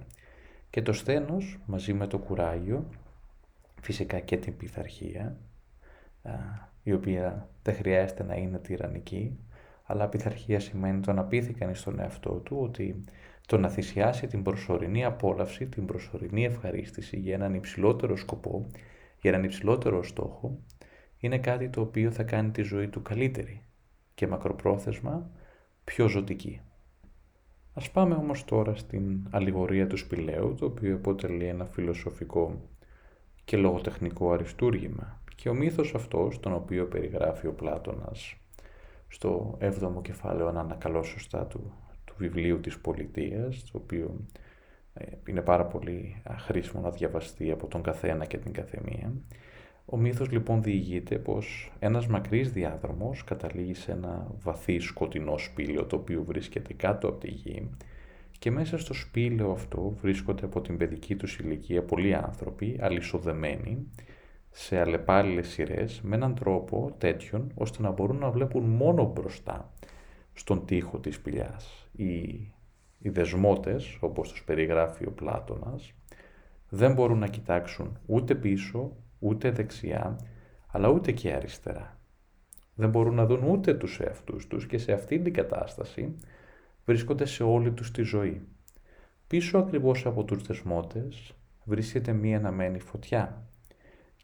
Και 0.70 0.82
το 0.82 0.92
σθένος 0.92 1.58
μαζί 1.66 1.92
με 1.92 2.06
το 2.06 2.18
κουράγιο 2.18 2.88
φυσικά 3.80 4.20
και 4.20 4.36
την 4.36 4.56
πειθαρχία, 4.56 5.36
η 6.86 6.92
οποία 6.92 7.48
δεν 7.62 7.74
χρειάζεται 7.74 8.22
να 8.22 8.34
είναι 8.34 8.58
τυραννική, 8.58 9.38
αλλά 9.82 10.08
πειθαρχία 10.08 10.60
σημαίνει 10.60 11.00
το 11.00 11.12
να 11.12 11.24
πείθει 11.24 11.52
κανείς 11.52 11.78
στον 11.80 12.00
εαυτό 12.00 12.30
του 12.30 12.56
ότι 12.60 13.04
το 13.46 13.58
να 13.58 13.68
θυσιάσει 13.68 14.26
την 14.26 14.42
προσωρινή 14.42 15.04
απόλαυση, 15.04 15.66
την 15.66 15.86
προσωρινή 15.86 16.44
ευχαρίστηση 16.44 17.18
για 17.18 17.34
έναν 17.34 17.54
υψηλότερο 17.54 18.16
σκοπό, 18.16 18.66
για 19.20 19.30
έναν 19.30 19.44
υψηλότερο 19.44 20.02
στόχο, 20.02 20.58
είναι 21.18 21.38
κάτι 21.38 21.68
το 21.68 21.80
οποίο 21.80 22.10
θα 22.10 22.22
κάνει 22.22 22.50
τη 22.50 22.62
ζωή 22.62 22.88
του 22.88 23.02
καλύτερη 23.02 23.62
και 24.14 24.26
μακροπρόθεσμα 24.26 25.30
πιο 25.84 26.08
ζωτική. 26.08 26.60
Ας 27.74 27.90
πάμε 27.90 28.14
όμως 28.14 28.44
τώρα 28.44 28.74
στην 28.74 29.26
αλληγορία 29.30 29.86
του 29.86 29.96
σπηλαίου, 29.96 30.54
το 30.54 30.64
οποίο 30.64 30.94
αποτελεί 30.94 31.46
ένα 31.46 31.64
φιλοσοφικό 31.64 32.70
και 33.44 33.56
λογοτεχνικό 33.56 34.32
αριστούργημα. 34.32 35.15
Και 35.36 35.48
ο 35.48 35.54
μύθος 35.54 35.94
αυτός, 35.94 36.40
τον 36.40 36.52
οποίο 36.52 36.86
περιγράφει 36.86 37.46
ο 37.46 37.52
Πλάτωνας 37.52 38.36
στο 39.08 39.58
7ο 39.60 40.02
κεφάλαιο, 40.02 40.46
αν 40.46 40.58
ανακαλώ 40.58 41.02
σωστά, 41.02 41.46
του, 41.46 41.72
του 42.04 42.14
βιβλίου 42.18 42.60
της 42.60 42.78
πολιτείας, 42.78 43.64
το 43.72 43.78
οποίο 43.82 44.16
ε, 44.94 45.04
είναι 45.26 45.40
πάρα 45.40 45.64
πολύ 45.64 46.22
χρήσιμο 46.38 46.82
να 46.82 46.90
διαβαστεί 46.90 47.50
από 47.50 47.66
τον 47.66 47.82
καθένα 47.82 48.24
και 48.24 48.38
την 48.38 48.52
καθεμία. 48.52 49.12
Ο 49.84 49.96
μύθος 49.96 50.30
λοιπόν 50.30 50.62
διηγείται 50.62 51.18
πως 51.18 51.72
ένας 51.78 52.06
μακρύς 52.06 52.52
διάδρομος 52.52 53.24
καταλήγει 53.24 53.74
σε 53.74 53.92
ένα 53.92 54.26
βαθύ 54.42 54.78
σκοτεινό 54.78 55.38
σπήλαιο 55.38 55.84
το 55.84 55.96
οποίο 55.96 56.22
βρίσκεται 56.24 56.72
κάτω 56.72 57.08
από 57.08 57.18
τη 57.18 57.30
γη 57.30 57.70
και 58.38 58.50
μέσα 58.50 58.78
στο 58.78 58.94
σπήλαιο 58.94 59.50
αυτό 59.50 59.96
βρίσκονται 60.00 60.44
από 60.44 60.60
την 60.60 60.76
παιδική 60.76 61.16
τους 61.16 61.38
ηλικία 61.38 61.82
πολλοί 61.82 62.14
άνθρωποι 62.14 62.78
αλυσοδεμένοι 62.80 63.86
σε 64.58 64.80
αλλεπάλληλες 64.80 65.48
σειρές 65.48 66.00
με 66.02 66.16
έναν 66.16 66.34
τρόπο 66.34 66.94
τέτοιον 66.98 67.52
ώστε 67.54 67.82
να 67.82 67.90
μπορούν 67.90 68.18
να 68.18 68.30
βλέπουν 68.30 68.64
μόνο 68.64 69.12
μπροστά 69.12 69.72
στον 70.32 70.66
τοίχο 70.66 70.98
της 70.98 71.14
σπηλιάς. 71.14 71.88
Οι, 71.92 72.16
οι 72.98 73.08
δεσμότες, 73.08 73.98
όπως 74.00 74.28
τους 74.28 74.44
περιγράφει 74.44 75.06
ο 75.06 75.10
Πλάτωνας, 75.10 75.92
δεν 76.68 76.92
μπορούν 76.92 77.18
να 77.18 77.26
κοιτάξουν 77.26 77.98
ούτε 78.06 78.34
πίσω, 78.34 78.96
ούτε 79.18 79.50
δεξιά, 79.50 80.20
αλλά 80.66 80.88
ούτε 80.88 81.12
και 81.12 81.32
αριστερά. 81.32 82.00
Δεν 82.74 82.90
μπορούν 82.90 83.14
να 83.14 83.26
δουν 83.26 83.42
ούτε 83.42 83.74
τους 83.74 84.00
εαυτούς 84.00 84.46
τους 84.46 84.66
και 84.66 84.78
σε 84.78 84.92
αυτήν 84.92 85.22
την 85.22 85.32
κατάσταση 85.32 86.14
βρίσκονται 86.84 87.24
σε 87.24 87.42
όλη 87.42 87.72
τους 87.72 87.90
τη 87.90 88.02
ζωή. 88.02 88.46
Πίσω 89.26 89.58
ακριβώς 89.58 90.06
από 90.06 90.24
τους 90.24 90.42
δεσμότες 90.42 91.34
βρίσκεται 91.64 92.12
μία 92.12 92.36
αναμένη 92.36 92.78
φωτιά 92.78 93.46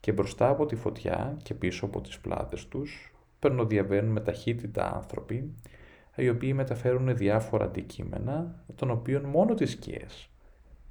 και 0.02 0.12
μπροστά 0.12 0.48
από 0.48 0.66
τη 0.66 0.76
φωτιά 0.76 1.36
και 1.42 1.54
πίσω 1.54 1.84
από 1.84 2.00
τις 2.00 2.20
πλάτες 2.20 2.68
τους 2.68 3.14
περνοδιαβαίνουν 3.38 4.12
με 4.12 4.20
ταχύτητα 4.20 4.94
άνθρωποι 4.94 5.54
οι 6.16 6.28
οποίοι 6.28 6.52
μεταφέρουν 6.54 7.16
διάφορα 7.16 7.64
αντικείμενα 7.64 8.64
των 8.74 8.90
οποίων 8.90 9.24
μόνο 9.24 9.54
τις 9.54 9.70
σκιές 9.70 10.30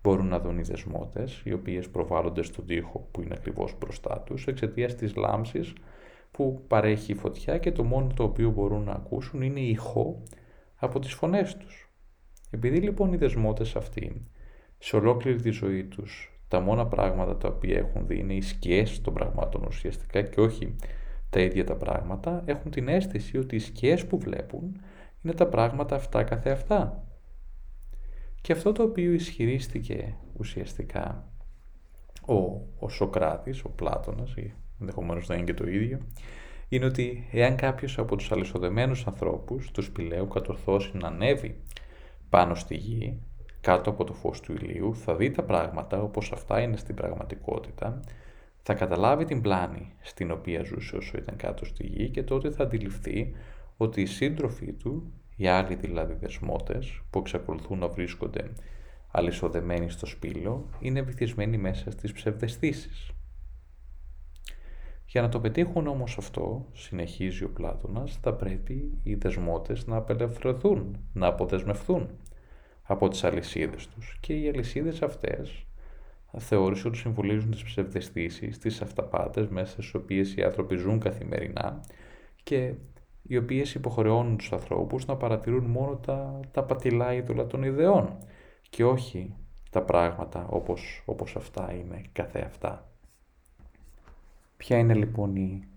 μπορούν 0.04 0.28
να 0.28 0.40
δουν 0.40 0.58
οι 0.58 0.62
δεσμότες 0.62 1.42
οι 1.46 1.54
οποίες 1.54 1.90
προβάλλονται 1.90 2.44
στον 2.44 2.66
τοίχο 2.66 3.08
που 3.12 3.22
είναι 3.22 3.36
ακριβώς 3.38 3.78
μπροστά 3.78 4.20
τους 4.20 4.48
εξαιτίας 4.48 4.96
της 4.96 5.16
λάμψης 5.16 5.74
που 6.32 6.64
παρέχει 6.68 7.12
η 7.12 7.16
φωτιά 7.16 7.58
και 7.58 7.72
το 7.72 7.84
μόνο 7.84 8.08
το 8.16 8.24
οποίο 8.24 8.50
μπορούν 8.50 8.84
να 8.84 8.92
ακούσουν 8.92 9.42
είναι 9.42 9.60
ηχό 9.60 10.24
από 10.76 11.00
τις 11.00 11.14
φωνές 11.14 11.58
τους. 11.58 11.90
Επειδή 12.50 12.78
λοιπόν 12.78 13.14
οι 13.14 13.18
δεσμότες 13.18 13.76
αυτοί 13.76 14.28
σε 14.78 14.96
ολόκληρη 14.96 15.42
τη 15.42 15.50
ζωή 15.50 15.84
τους 15.84 16.41
τα 16.52 16.60
μόνα 16.60 16.88
πράγματα 16.88 17.38
τα 17.38 17.48
οποία 17.48 17.78
έχουν 17.78 18.08
δει 18.08 18.20
είναι 18.20 18.34
οι 18.34 18.42
σκιές 18.42 19.02
των 19.02 19.14
πραγμάτων 19.14 19.64
ουσιαστικά 19.68 20.22
και 20.22 20.42
όχι 20.42 20.76
τα 21.30 21.40
ίδια 21.40 21.64
τα 21.64 21.76
πράγματα, 21.76 22.44
έχουν 22.46 22.72
την 22.72 22.88
αίσθηση 22.88 23.38
ότι 23.38 23.56
οι 23.56 23.60
σκιές 23.60 24.06
που 24.06 24.20
βλέπουν 24.20 24.82
είναι 25.22 25.34
τα 25.34 25.48
πράγματα 25.48 25.96
αυτά 25.96 26.24
καθεαυτά. 26.24 27.08
Και 28.42 28.54
αυτό 28.54 28.72
το 28.72 28.84
οποίο 28.84 29.12
ισχυρίστηκε 29.12 30.16
ουσιαστικά 30.38 31.28
ο, 32.26 32.34
ο 32.80 32.90
Σοκράτης, 32.90 33.64
ο 33.64 33.70
Πλάτωνας, 33.70 34.34
ή 34.36 34.54
ενδεχομένως 34.80 35.28
να 35.28 35.36
είναι 35.36 35.44
και 35.44 35.54
το 35.54 35.68
ίδιο, 35.68 36.00
είναι 36.70 36.86
ότι 36.86 37.28
εάν 37.32 37.56
κάποιος 37.56 37.98
από 37.98 38.16
τους 38.16 38.32
αλυσοδεμένους 38.32 39.08
ανθρώπους 39.08 39.72
τους 39.72 39.86
σπηλαίου 39.86 40.28
κατορθώσει 40.28 40.98
να 40.98 41.08
ανέβει 41.08 41.62
πάνω 42.30 42.56
στη 42.56 42.76
γη, 42.76 43.20
κάτω 43.62 43.90
από 43.90 44.04
το 44.04 44.14
φως 44.14 44.40
του 44.40 44.54
ηλίου, 44.54 44.96
θα 44.96 45.16
δει 45.16 45.32
τα 45.32 45.44
πράγματα 45.44 46.02
όπως 46.02 46.32
αυτά 46.32 46.62
είναι 46.62 46.78
στην 46.78 46.96
πραγματικότητα, 46.96 48.00
θα 48.64 48.74
καταλάβει 48.74 49.26
την 49.26 49.42
πλάνη 49.42 49.94
στην 50.02 50.32
οποία 50.32 50.64
ζούσε 50.64 50.96
όσο 50.96 51.18
ήταν 51.18 51.36
κάτω 51.36 51.66
στη 51.66 51.86
γη 51.86 52.10
και 52.10 52.24
τότε 52.24 52.52
θα 52.52 52.64
αντιληφθεί 52.64 53.34
ότι 53.78 54.02
οι 54.02 54.06
σύντροφοι 54.06 54.74
του, 54.74 55.14
οι 55.36 55.48
άλλοι 55.48 55.76
δηλαδή 55.76 56.14
δεσμότες 56.14 57.02
που 57.10 57.20
εξακολουθούν 57.20 57.80
να 57.80 57.88
βρίσκονται 57.88 58.54
αλυσοδεμένοι 59.12 59.90
στο 59.90 60.06
σπήλο, 60.06 60.70
είναι 60.80 61.02
βυθισμένοι 61.02 61.58
μέσα 61.58 61.92
στις 61.92 62.12
ψευδεστήσεις. 62.12 63.12
Για 65.06 65.22
να 65.22 65.30
το 65.30 65.40
πετύχουν 65.40 65.88
όμως 65.88 66.18
αυτό, 66.18 66.66
συνεχίζει 66.74 67.44
ο 67.44 67.50
Πλάτωνας, 67.50 68.18
θα 68.22 68.34
πρέπει 68.34 68.92
οι 69.04 69.16
δεσμότες 69.16 69.88
να 69.88 69.96
απελευθερωθούν, 69.96 70.98
να 71.14 71.28
αποδεσμευθούν 71.28 72.10
από 72.92 73.08
τις 73.08 73.24
αλυσίδες 73.24 73.88
τους. 73.88 74.18
Και 74.20 74.34
οι 74.34 74.48
αλυσίδες 74.48 75.02
αυτές 75.02 75.66
θεώρησε 76.38 76.88
ότι 76.88 76.98
συμβολίζουν 76.98 77.52
τις 77.52 77.64
ψευδεστήσεις, 77.64 78.58
τις 78.58 78.82
αυταπάτες 78.82 79.48
μέσα 79.48 79.72
στις 79.72 79.94
οποίες 79.94 80.36
οι 80.36 80.44
άνθρωποι 80.44 80.76
ζουν 80.76 81.00
καθημερινά 81.00 81.84
και 82.44 82.74
οι 83.22 83.38
οποίες 83.38 83.74
υποχρεώνουν 83.74 84.38
τους 84.38 84.52
ανθρώπους 84.52 85.06
να 85.06 85.16
παρατηρούν 85.16 85.66
μόνο 85.66 85.96
τα, 85.96 86.40
τα 86.52 86.64
πατηλά 86.64 87.14
είδωλα 87.14 87.48
των 87.48 87.64
ιδεών 87.64 88.18
και 88.70 88.84
όχι 88.84 89.36
τα 89.70 89.82
πράγματα 89.82 90.48
όπως, 90.50 91.04
όπως 91.06 91.36
αυτά 91.36 91.74
είναι 91.74 92.02
καθεαυτά. 92.12 92.90
Ποια 94.58 94.78
είναι 94.78 94.94
λοιπόν 94.94 95.36
η 95.36 95.68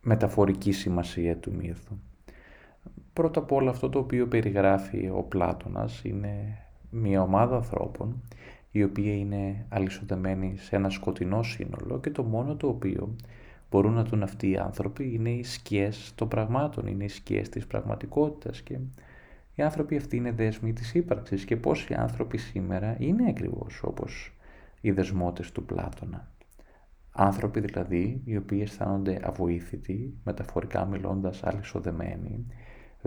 μεταφορική 0.00 0.72
σημασία 0.72 1.36
του 1.36 1.54
μύθου; 1.54 1.98
Πρώτα 3.14 3.40
απ' 3.40 3.52
όλα 3.52 3.70
αυτό 3.70 3.88
το 3.88 3.98
οποίο 3.98 4.26
περιγράφει 4.26 5.10
ο 5.14 5.22
Πλάτωνας 5.22 6.04
είναι 6.04 6.58
μια 6.90 7.22
ομάδα 7.22 7.56
ανθρώπων 7.56 8.22
η 8.70 8.82
οποία 8.82 9.14
είναι 9.14 9.66
αλυσοδεμένη 9.68 10.56
σε 10.56 10.76
ένα 10.76 10.90
σκοτεινό 10.90 11.42
σύνολο 11.42 12.00
και 12.00 12.10
το 12.10 12.22
μόνο 12.22 12.56
το 12.56 12.68
οποίο 12.68 13.16
μπορούν 13.70 13.92
να 13.92 14.04
δουν 14.04 14.22
αυτοί 14.22 14.50
οι 14.50 14.56
άνθρωποι 14.56 15.14
είναι 15.14 15.30
οι 15.30 15.42
σκιές 15.42 16.12
των 16.14 16.28
πραγμάτων, 16.28 16.86
είναι 16.86 17.04
οι 17.04 17.08
σκιές 17.08 17.48
της 17.48 17.66
πραγματικότητας 17.66 18.62
και 18.62 18.78
οι 19.54 19.62
άνθρωποι 19.62 19.96
αυτοί 19.96 20.16
είναι 20.16 20.32
δέσμοι 20.32 20.72
της 20.72 20.94
ύπαρξης 20.94 21.44
και 21.44 21.56
πόσοι 21.56 21.94
άνθρωποι 21.94 22.38
σήμερα 22.38 22.96
είναι 22.98 23.28
ακριβώς 23.28 23.82
όπως 23.84 24.32
οι 24.80 24.90
δεσμότες 24.90 25.52
του 25.52 25.64
Πλάτωνα. 25.64 26.28
Άνθρωποι 27.12 27.60
δηλαδή 27.60 28.20
οι 28.24 28.36
οποίοι 28.36 28.60
αισθάνονται 28.62 29.20
αβοήθητοι, 29.22 30.14
μεταφορικά 30.24 30.84
μιλώντας 30.84 31.42
αλυσοδεμένοι, 31.44 32.46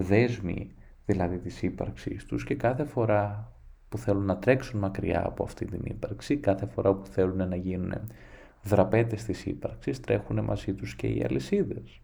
δέσμοι 0.01 0.71
δηλαδή 1.05 1.37
της 1.37 1.61
ύπαρξής 1.61 2.25
τους 2.25 2.43
και 2.43 2.55
κάθε 2.55 2.83
φορά 2.83 3.51
που 3.89 3.97
θέλουν 3.97 4.25
να 4.25 4.37
τρέξουν 4.37 4.79
μακριά 4.79 5.25
από 5.25 5.43
αυτή 5.43 5.65
την 5.65 5.81
ύπαρξη, 5.83 6.37
κάθε 6.37 6.65
φορά 6.65 6.93
που 6.93 7.05
θέλουν 7.05 7.49
να 7.49 7.55
γίνουν 7.55 7.93
δραπέτες 8.63 9.23
της 9.23 9.45
ύπαρξης, 9.45 9.99
τρέχουν 9.99 10.43
μαζί 10.43 10.73
τους 10.73 10.95
και 10.95 11.07
οι 11.07 11.23
αλυσίδες. 11.23 12.01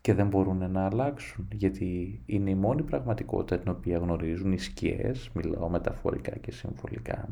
Και 0.00 0.14
δεν 0.14 0.26
μπορούν 0.26 0.70
να 0.70 0.84
αλλάξουν, 0.84 1.48
γιατί 1.52 2.22
είναι 2.26 2.50
η 2.50 2.54
μόνη 2.54 2.82
πραγματικότητα 2.82 3.58
την 3.58 3.70
οποία 3.70 3.98
γνωρίζουν 3.98 4.52
οι 4.52 4.58
σκιές, 4.58 5.30
μιλάω 5.34 5.68
μεταφορικά 5.68 6.36
και 6.36 6.52
συμβολικά, 6.52 7.28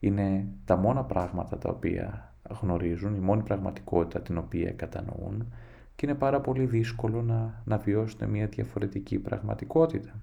είναι 0.00 0.46
τα 0.64 0.76
μόνα 0.76 1.04
πράγματα 1.04 1.58
τα 1.58 1.70
οποία 1.70 2.34
γνωρίζουν, 2.60 3.14
η 3.14 3.20
μόνη 3.20 3.42
πραγματικότητα 3.42 4.20
την 4.20 4.38
οποία 4.38 4.72
κατανοούν 4.72 5.52
και 6.00 6.06
είναι 6.06 6.14
πάρα 6.14 6.40
πολύ 6.40 6.64
δύσκολο 6.64 7.22
να, 7.22 7.62
να 7.64 7.78
βιώσουν 7.78 8.28
μια 8.28 8.46
διαφορετική 8.46 9.18
πραγματικότητα. 9.18 10.22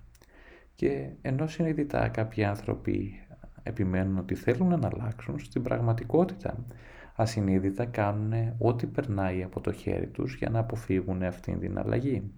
Και 0.75 1.09
ενώ 1.21 1.47
συνειδητά 1.47 2.07
κάποιοι 2.07 2.43
άνθρωποι 2.43 3.13
επιμένουν 3.63 4.17
ότι 4.17 4.35
θέλουν 4.35 4.79
να 4.79 4.89
αλλάξουν, 4.93 5.39
στην 5.39 5.61
πραγματικότητα 5.61 6.65
ασυνείδητα 7.15 7.85
κάνουν 7.85 8.53
ό,τι 8.57 8.85
περνάει 8.85 9.43
από 9.43 9.61
το 9.61 9.71
χέρι 9.71 10.07
τους 10.07 10.35
για 10.35 10.49
να 10.49 10.59
αποφύγουν 10.59 11.23
αυτήν 11.23 11.59
την 11.59 11.79
αλλαγή. 11.79 12.31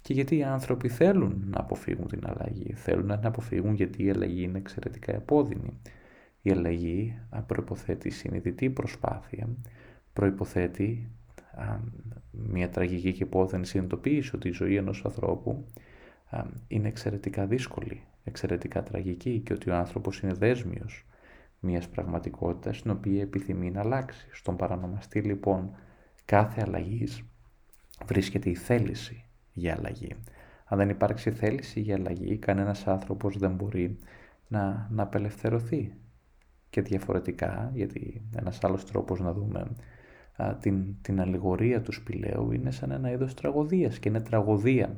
Και 0.00 0.12
γιατί 0.12 0.36
οι 0.36 0.44
άνθρωποι 0.44 0.88
θέλουν 0.88 1.44
να 1.46 1.60
αποφύγουν 1.60 2.06
την 2.06 2.22
αλλαγή; 2.26 2.72
Θέλουν 2.74 3.06
να 3.06 3.18
την 3.18 3.26
αποφύγουν 3.26 3.74
γιατί 3.74 4.04
η 4.04 4.10
αλλαγή 4.10 4.42
είναι 4.42 4.58
εξαιρετικά 4.58 5.12
επώδυνη. 5.14 5.80
Η 6.42 6.50
αλλαγή 6.50 7.18
προϋποθέτει 7.46 8.10
συνειδητή 8.10 8.70
προσπάθεια, 8.70 9.48
προϋποθέτει 10.12 11.10
μια 12.30 12.70
τραγική 12.70 13.12
και 13.12 13.22
επώδυνη 13.22 13.66
συνειδητοποίηση 13.66 14.36
ότι 14.36 14.48
η 14.48 14.52
ζωή 14.52 14.76
ενός 14.76 15.04
ανθρώπου 15.04 15.66
είναι 16.68 16.88
εξαιρετικά 16.88 17.46
δύσκολη, 17.46 18.02
εξαιρετικά 18.24 18.82
τραγική 18.82 19.40
και 19.40 19.52
ότι 19.52 19.70
ο 19.70 19.74
άνθρωπος 19.74 20.20
είναι 20.20 20.32
δέσμιος 20.32 21.06
μιας 21.60 21.88
πραγματικότητας 21.88 22.76
στην 22.76 22.90
οποία 22.90 23.22
επιθυμεί 23.22 23.70
να 23.70 23.80
αλλάξει. 23.80 24.28
Στον 24.32 24.56
παρανομαστή 24.56 25.20
λοιπόν 25.20 25.70
κάθε 26.24 26.62
αλλαγής 26.66 27.22
βρίσκεται 28.06 28.50
η 28.50 28.54
θέληση 28.54 29.24
για 29.52 29.74
αλλαγή. 29.78 30.14
Αν 30.64 30.78
δεν 30.78 30.88
υπάρξει 30.88 31.30
θέληση 31.30 31.80
για 31.80 31.94
αλλαγή, 31.94 32.36
κανένας 32.36 32.86
άνθρωπος 32.86 33.38
δεν 33.38 33.54
μπορεί 33.54 33.96
να, 34.48 34.88
να 34.90 35.02
απελευθερωθεί. 35.02 35.92
Και 36.70 36.82
διαφορετικά, 36.82 37.70
γιατί 37.74 38.22
ένας 38.36 38.64
άλλος 38.64 38.84
τρόπος 38.84 39.20
να 39.20 39.32
δούμε 39.32 39.70
την, 40.60 40.94
την 41.02 41.20
αλληγορία 41.20 41.82
του 41.82 41.92
σπηλαίου 41.92 42.52
είναι 42.52 42.70
σαν 42.70 42.90
ένα 42.90 43.10
είδος 43.10 43.34
τραγωδίας 43.34 43.98
και 43.98 44.08
είναι 44.08 44.20
τραγωδία 44.20 44.96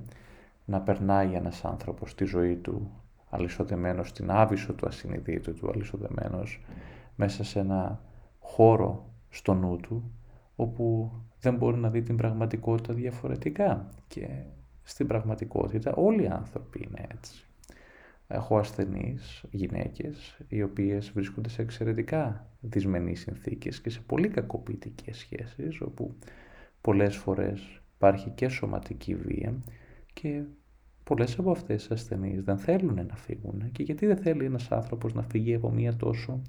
να 0.64 0.80
περνάει 0.80 1.32
ένας 1.34 1.64
άνθρωπος 1.64 2.14
τη 2.14 2.24
ζωή 2.24 2.56
του 2.56 2.90
αλυσοδεμένος 3.30 4.08
στην 4.08 4.30
άβυσο 4.30 4.72
του 4.72 4.86
ασυνειδήτου 4.86 5.54
του, 5.54 5.70
αλυσοδεμένος 5.70 6.60
μέσα 7.16 7.44
σε 7.44 7.58
ένα 7.58 8.00
χώρο 8.38 9.12
στο 9.28 9.54
νου 9.54 9.76
του, 9.76 10.10
όπου 10.56 11.12
δεν 11.40 11.54
μπορεί 11.54 11.76
να 11.76 11.90
δει 11.90 12.02
την 12.02 12.16
πραγματικότητα 12.16 12.94
διαφορετικά. 12.94 13.88
Και 14.08 14.28
στην 14.82 15.06
πραγματικότητα 15.06 15.92
όλοι 15.94 16.22
οι 16.22 16.28
άνθρωποι 16.28 16.86
είναι 16.88 17.06
έτσι. 17.14 17.47
Έχω 18.28 18.58
ασθενείς 18.58 19.44
γυναίκες 19.50 20.38
οι 20.48 20.62
οποίες 20.62 21.10
βρίσκονται 21.10 21.48
σε 21.48 21.62
εξαιρετικά 21.62 22.46
δυσμενείς 22.60 23.20
συνθήκες 23.20 23.80
και 23.80 23.90
σε 23.90 24.00
πολύ 24.00 24.28
κακοποιητικές 24.28 25.16
σχέσεις 25.16 25.80
όπου 25.80 26.14
πολλές 26.80 27.16
φορές 27.16 27.80
υπάρχει 27.94 28.30
και 28.30 28.48
σωματική 28.48 29.14
βία 29.14 29.54
και 30.12 30.42
πολλές 31.04 31.38
από 31.38 31.50
αυτές 31.50 31.76
τις 31.82 31.90
ασθενείς 31.90 32.42
δεν 32.42 32.58
θέλουν 32.58 33.06
να 33.06 33.16
φύγουν 33.16 33.70
και 33.72 33.82
γιατί 33.82 34.06
δεν 34.06 34.16
θέλει 34.16 34.44
ένας 34.44 34.70
άνθρωπος 34.72 35.14
να 35.14 35.22
φύγει 35.22 35.54
από 35.54 35.70
μια 35.70 35.96
τόσο 35.96 36.42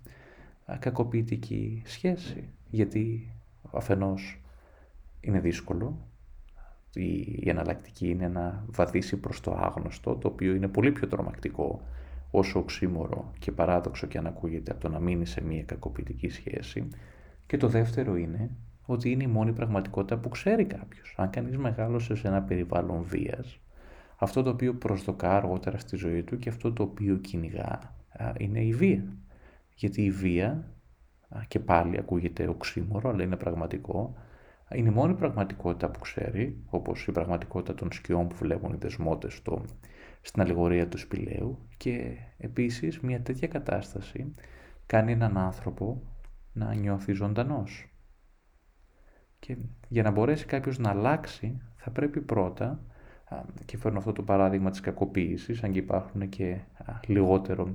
κακοποιητική 0.80 1.82
σχέση; 1.86 2.50
Γιατί 2.70 3.34
αφενός 3.72 4.42
είναι 5.22 5.40
δύσκολο 5.40 6.09
η 6.94 7.50
εναλλακτική 7.50 8.10
είναι 8.10 8.28
να 8.28 8.66
βαδίσει 8.68 9.18
προς 9.18 9.42
το 9.42 9.52
άγνωστο, 9.52 10.16
το 10.16 10.28
οποίο 10.28 10.54
είναι 10.54 10.68
πολύ 10.68 10.92
πιο 10.92 11.08
τρομακτικό 11.08 11.82
όσο 12.32 12.60
οξύμορο 12.60 13.32
και 13.40 13.52
παράδοξο 13.52 14.08
και 14.08 14.18
αν 14.18 14.28
ακούγεται 14.28 14.72
από 14.72 14.82
το 14.82 14.90
να 14.90 15.00
μείνει 15.00 15.26
σε 15.26 15.42
μια 15.42 15.64
κακοποιητική 15.64 16.30
σχέση. 16.30 16.88
Και 17.46 17.58
το 17.58 17.68
δεύτερο 17.68 18.16
είναι 18.16 18.50
ότι 18.86 19.12
είναι 19.12 19.24
η 19.24 19.28
μόνη 19.28 19.54
πραγματικότητα 19.54 20.18
που 20.18 20.30
ξέρει 20.30 20.66
κάποιος. 20.66 21.14
Αν 21.18 21.30
κανείς 21.30 21.58
μεγάλωσε 21.58 22.16
σε 22.16 22.28
ένα 22.28 22.42
περιβάλλον 22.42 23.02
βίας, 23.04 23.60
αυτό 24.18 24.44
το 24.44 24.50
οποίο 24.50 24.74
προσδοκά 24.74 25.36
αργότερα 25.36 25.78
στη 25.78 25.96
ζωή 25.96 26.24
του 26.24 26.40
και 26.40 26.50
αυτό 26.50 26.74
το 26.74 26.84
οποίο 26.84 27.16
κυνηγά 27.16 27.96
είναι 28.38 28.64
η 28.64 28.74
βία. 28.74 29.06
Γιατί 29.76 30.02
η 30.06 30.12
βία, 30.12 30.72
και 31.48 31.60
πάλι 31.60 31.98
ακούγεται 31.98 32.48
οξύμορο, 32.48 33.10
αλλά 33.10 33.24
είναι 33.24 33.36
πραγματικό, 33.36 34.14
είναι 34.76 34.90
η 34.90 34.94
μόνη 34.94 35.14
πραγματικότητα 35.14 35.90
που 35.90 36.00
ξέρει, 36.00 36.64
όπως 36.70 37.08
η 37.08 37.12
πραγματικότητα 37.12 37.74
των 37.74 37.92
σκιών 37.92 38.28
που 38.28 38.36
βλέπουν 38.36 38.74
οι 38.74 38.78
δεσμότες 38.78 39.34
στο, 39.34 39.66
στην 40.22 40.42
αλληγορία 40.42 40.88
του 40.88 40.98
σπηλαίου 40.98 41.68
και 41.78 42.18
επίσης 42.38 43.00
μια 43.00 43.22
τέτοια 43.22 43.48
κατάσταση 43.48 44.34
κάνει 44.86 45.12
έναν 45.12 45.38
άνθρωπο 45.38 46.02
να 46.54 46.74
νιώθει 46.74 47.14
ζωντανός. 47.14 47.94
Και 49.40 49.58
για 49.88 50.04
να 50.04 50.12
μπορέσει 50.12 50.46
κάποιος 50.46 50.78
να 50.78 50.90
αλλάξει 50.90 51.62
θα 51.76 51.92
πρέπει 51.92 52.22
πρώτα, 52.22 52.84
και 53.66 53.78
φέρνω 53.78 53.98
αυτό 53.98 54.12
το 54.12 54.24
παράδειγμα 54.24 54.70
της 54.70 54.80
κακοποίησης, 54.80 55.64
αν 55.64 55.72
και 55.72 55.80
υπάρχουν 55.80 56.30
και 56.30 56.60
λιγότερο 57.08 57.72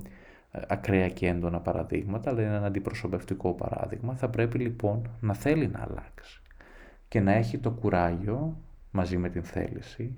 ακραία 0.67 1.09
και 1.09 1.27
έντονα 1.27 1.59
παραδείγματα, 1.59 2.29
αλλά 2.29 2.41
είναι 2.41 2.55
ένα 2.55 2.65
αντιπροσωπευτικό 2.65 3.53
παράδειγμα, 3.53 4.15
θα 4.15 4.29
πρέπει 4.29 4.59
λοιπόν 4.59 5.09
να 5.19 5.33
θέλει 5.33 5.67
να 5.67 5.81
αλλάξει 5.81 6.44
και 7.07 7.19
να 7.19 7.31
έχει 7.31 7.57
το 7.57 7.71
κουράγιο 7.71 8.61
μαζί 8.91 9.17
με 9.17 9.29
την 9.29 9.43
θέληση 9.43 10.15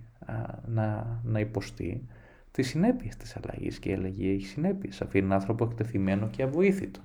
να, 0.65 1.19
να 1.23 1.39
υποστεί 1.39 2.07
τις 2.51 2.67
συνέπειες 2.67 3.15
της 3.15 3.35
αλλαγής 3.35 3.79
και 3.79 3.89
η 3.89 3.93
αλλαγή 3.93 4.29
έχει 4.29 4.45
συνέπειες. 4.45 5.01
Αφήνει 5.01 5.25
έναν 5.25 5.39
άνθρωπο 5.39 5.65
εκτεθειμένο 5.65 6.27
και 6.27 6.43
αβοήθητο. 6.43 7.01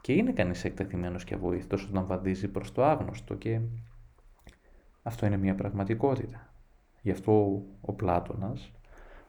Και 0.00 0.12
είναι 0.12 0.32
κανείς 0.32 0.64
εκτεθειμένος 0.64 1.24
και 1.24 1.34
αβοήθητος 1.34 1.84
όταν 1.84 2.06
βαδίζει 2.06 2.48
προς 2.48 2.72
το 2.72 2.84
άγνωστο 2.84 3.34
και 3.34 3.60
αυτό 5.02 5.26
είναι 5.26 5.36
μια 5.36 5.54
πραγματικότητα. 5.54 6.52
Γι' 7.02 7.10
αυτό 7.10 7.62
ο 7.80 7.92
Πλάτωνας, 7.92 8.72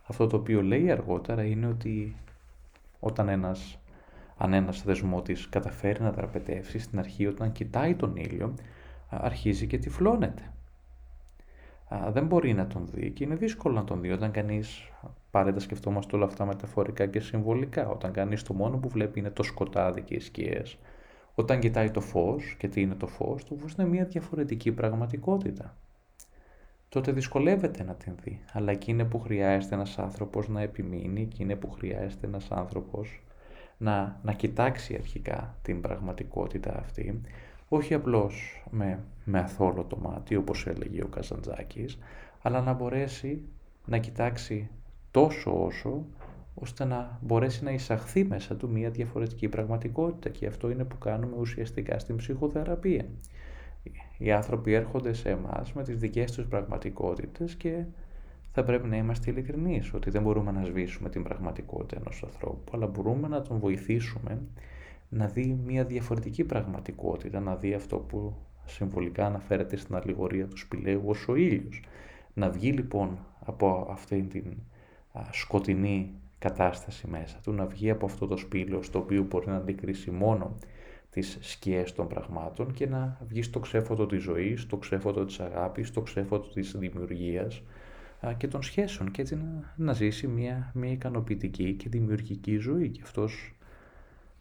αυτό 0.08 0.28
το 0.28 0.38
οποίο 0.38 0.62
λέει 0.62 0.92
αργότερα 0.92 1.44
είναι 1.44 1.68
ότι 1.68 2.16
όταν 3.00 3.30
ένας 3.30 3.81
αν 4.42 4.54
ένας 4.54 4.84
δεσμότης 4.84 5.50
καταφέρει 5.50 6.02
να 6.02 6.12
δραπετεύσει 6.12 6.80
στην 6.80 7.00
αρχή 7.00 7.28
όταν 7.28 7.52
κοιτάει 7.52 7.96
τον 7.96 8.16
ήλιο, 8.16 8.54
αρχίζει 9.10 9.68
και 9.68 9.78
τυφλώνεται. 9.78 10.52
Δεν 12.12 12.26
μπορεί 12.26 12.54
να 12.54 12.68
τον 12.68 12.88
δει 12.92 13.12
και 13.12 13.24
είναι 13.24 13.36
δύσκολο 13.36 13.76
να 13.76 13.84
τον 13.84 14.02
δει 14.02 14.12
όταν 14.12 14.32
κανείς, 14.32 14.90
πάρε 15.32 15.52
τα 15.54 15.60
σκεφτόμαστε 15.60 16.16
όλα 16.16 16.26
αυτά 16.26 16.46
μεταφορικά 16.46 17.06
και 17.06 17.20
συμβολικά, 17.20 17.90
όταν 17.90 18.12
κανείς 18.12 18.44
το 18.44 18.54
μόνο 18.54 18.78
που 18.78 18.90
βλέπει 18.90 19.20
είναι 19.20 19.30
το 19.30 19.44
σκοτάδι 19.44 20.02
και 20.02 20.14
οι 20.14 20.20
σκιές. 20.20 20.78
Όταν 21.36 21.60
κοιτάει 21.60 21.92
το 21.92 22.02
φως 22.02 22.56
και 22.60 22.68
τι 22.68 22.82
είναι 22.82 22.96
το 22.96 23.08
φως, 23.08 23.44
το 23.44 23.56
φως 23.56 23.74
είναι 23.74 23.88
μια 23.88 24.06
διαφορετική 24.06 24.72
πραγματικότητα. 24.72 25.76
Τότε 26.90 27.12
δυσκολεύεται 27.12 27.84
να 27.84 27.94
την 27.94 28.14
δει, 28.24 28.42
αλλά 28.54 28.72
εκεί 28.72 28.92
είναι 28.92 29.06
που 29.06 29.20
χρειάζεται 29.20 29.76
ένας 29.76 29.98
άνθρωπος 30.00 30.48
να 30.48 30.62
επιμείνει, 30.62 31.22
εκεί 31.22 31.44
είναι 31.44 31.56
που 31.56 31.72
χρειάζεται 31.72 32.28
ένας 32.28 32.52
άνθρωπος 32.52 33.24
να, 33.82 34.20
να 34.24 34.34
κοιτάξει 34.34 34.96
αρχικά 34.96 35.56
την 35.62 35.82
πραγματικότητα 35.82 36.78
αυτή, 36.78 37.22
όχι 37.70 37.94
απλώς 37.94 38.64
με, 38.70 39.00
με 39.24 39.40
αθόλο 39.40 39.84
το 39.84 39.98
μάτι, 39.98 40.36
όπως 40.36 40.68
έλεγε 40.68 41.04
ο 41.04 41.08
Καζαντζάκης, 41.08 41.98
αλλά 42.42 42.62
να 42.62 42.74
μπορέσει 42.74 43.44
να 43.86 43.98
κοιτάξει 43.98 44.70
τόσο 45.12 45.66
όσο, 45.66 46.06
ώστε 46.54 46.86
να 46.86 47.20
μπορέσει 47.22 47.64
να 47.64 47.72
εισαχθεί 47.72 48.24
μέσα 48.24 48.56
του 48.56 48.70
μια 48.70 48.90
διαφορετική 48.90 49.48
πραγματικότητα 49.48 50.30
και 50.30 50.48
αυτό 50.48 50.70
είναι 50.70 50.84
που 50.84 50.98
κάνουμε 50.98 51.36
ουσιαστικά 51.40 52.00
στην 52.00 52.16
ψυχοθεραπεία. 52.16 53.06
Οι 54.18 54.32
άνθρωποι 54.32 54.74
έρχονται 54.74 55.14
σε 55.14 55.30
εμάς 55.30 55.74
με 55.74 55.84
τις 55.84 55.98
δικές 55.98 56.32
τους 56.32 56.46
πραγματικότητες 56.46 57.56
και 57.56 57.84
θα 58.52 58.64
πρέπει 58.64 58.88
να 58.88 58.98
είμαστε 58.98 59.32
ειλικρινείς 59.32 59.94
ότι 59.94 60.10
δεν 60.10 60.22
μπορούμε 60.22 60.52
να 60.52 60.66
σβήσουμε 60.66 61.10
την 61.10 61.24
πραγματικότητα 61.24 62.02
ενός 62.02 62.24
ανθρώπου, 62.24 62.72
αλλά 62.74 62.88
μπορούμε 62.88 63.28
να 63.28 63.42
τον 63.42 63.60
βοηθήσουμε 63.60 64.42
να 65.10 65.28
δει 65.28 65.60
μια 65.66 65.86
διαφορετική 65.86 66.44
πραγματικότητα, 66.44 67.40
να 67.40 67.56
δει 67.56 67.74
αυτό 67.74 67.98
που 67.98 68.36
συμβολικά 68.66 69.26
αναφέρεται 69.26 69.76
στην 69.76 69.96
αλληγορία 69.96 70.48
του 70.48 70.58
σπηλαίου 70.58 71.02
ως 71.06 71.28
ο 71.28 71.36
ήλιος. 71.36 71.82
Να 72.34 72.50
βγει 72.50 72.72
λοιπόν 72.72 73.26
από 73.46 73.88
αυτή 73.92 74.22
την 74.22 74.58
σκοτεινή 75.32 76.14
κατάσταση 76.40 77.08
μέσα 77.08 77.40
του, 77.44 77.52
να 77.52 77.66
βγει 77.66 77.90
από 77.90 78.06
αυτό 78.06 78.28
το 78.28 78.38
σπήλαιο 78.38 78.82
στο 78.82 79.00
οποίο 79.00 79.24
μπορεί 79.24 79.48
να 79.48 79.56
αντικρίσει 79.56 80.12
μόνο 80.12 80.56
τις 81.10 81.38
σκιές 81.42 81.94
των 81.94 82.08
πραγμάτων 82.08 82.74
και 82.74 82.88
να 82.88 83.18
βγει 83.28 83.42
στο 83.42 83.60
ξέφωτο 83.60 84.06
της 84.06 84.22
ζωής, 84.22 84.62
στο 84.62 84.78
ξέφωτο 84.78 85.26
της 85.26 85.40
αγάπης, 85.40 85.88
στο 85.88 86.02
ξέφωτο 86.02 86.50
της 86.50 86.76
δημιουργίας, 86.78 87.64
και 88.38 88.48
των 88.48 88.64
σχέσεων 88.64 89.12
και 89.12 89.22
έτσι 89.22 89.36
να, 89.36 89.74
να 89.76 89.94
ζήσει 89.94 90.28
μια, 90.28 90.72
μια 90.74 90.92
ικανοποιητική 90.92 91.74
και 91.74 91.90
δημιουργική 91.90 92.58
ζωή 92.58 92.90
και 92.90 93.02
αυτός 93.04 93.56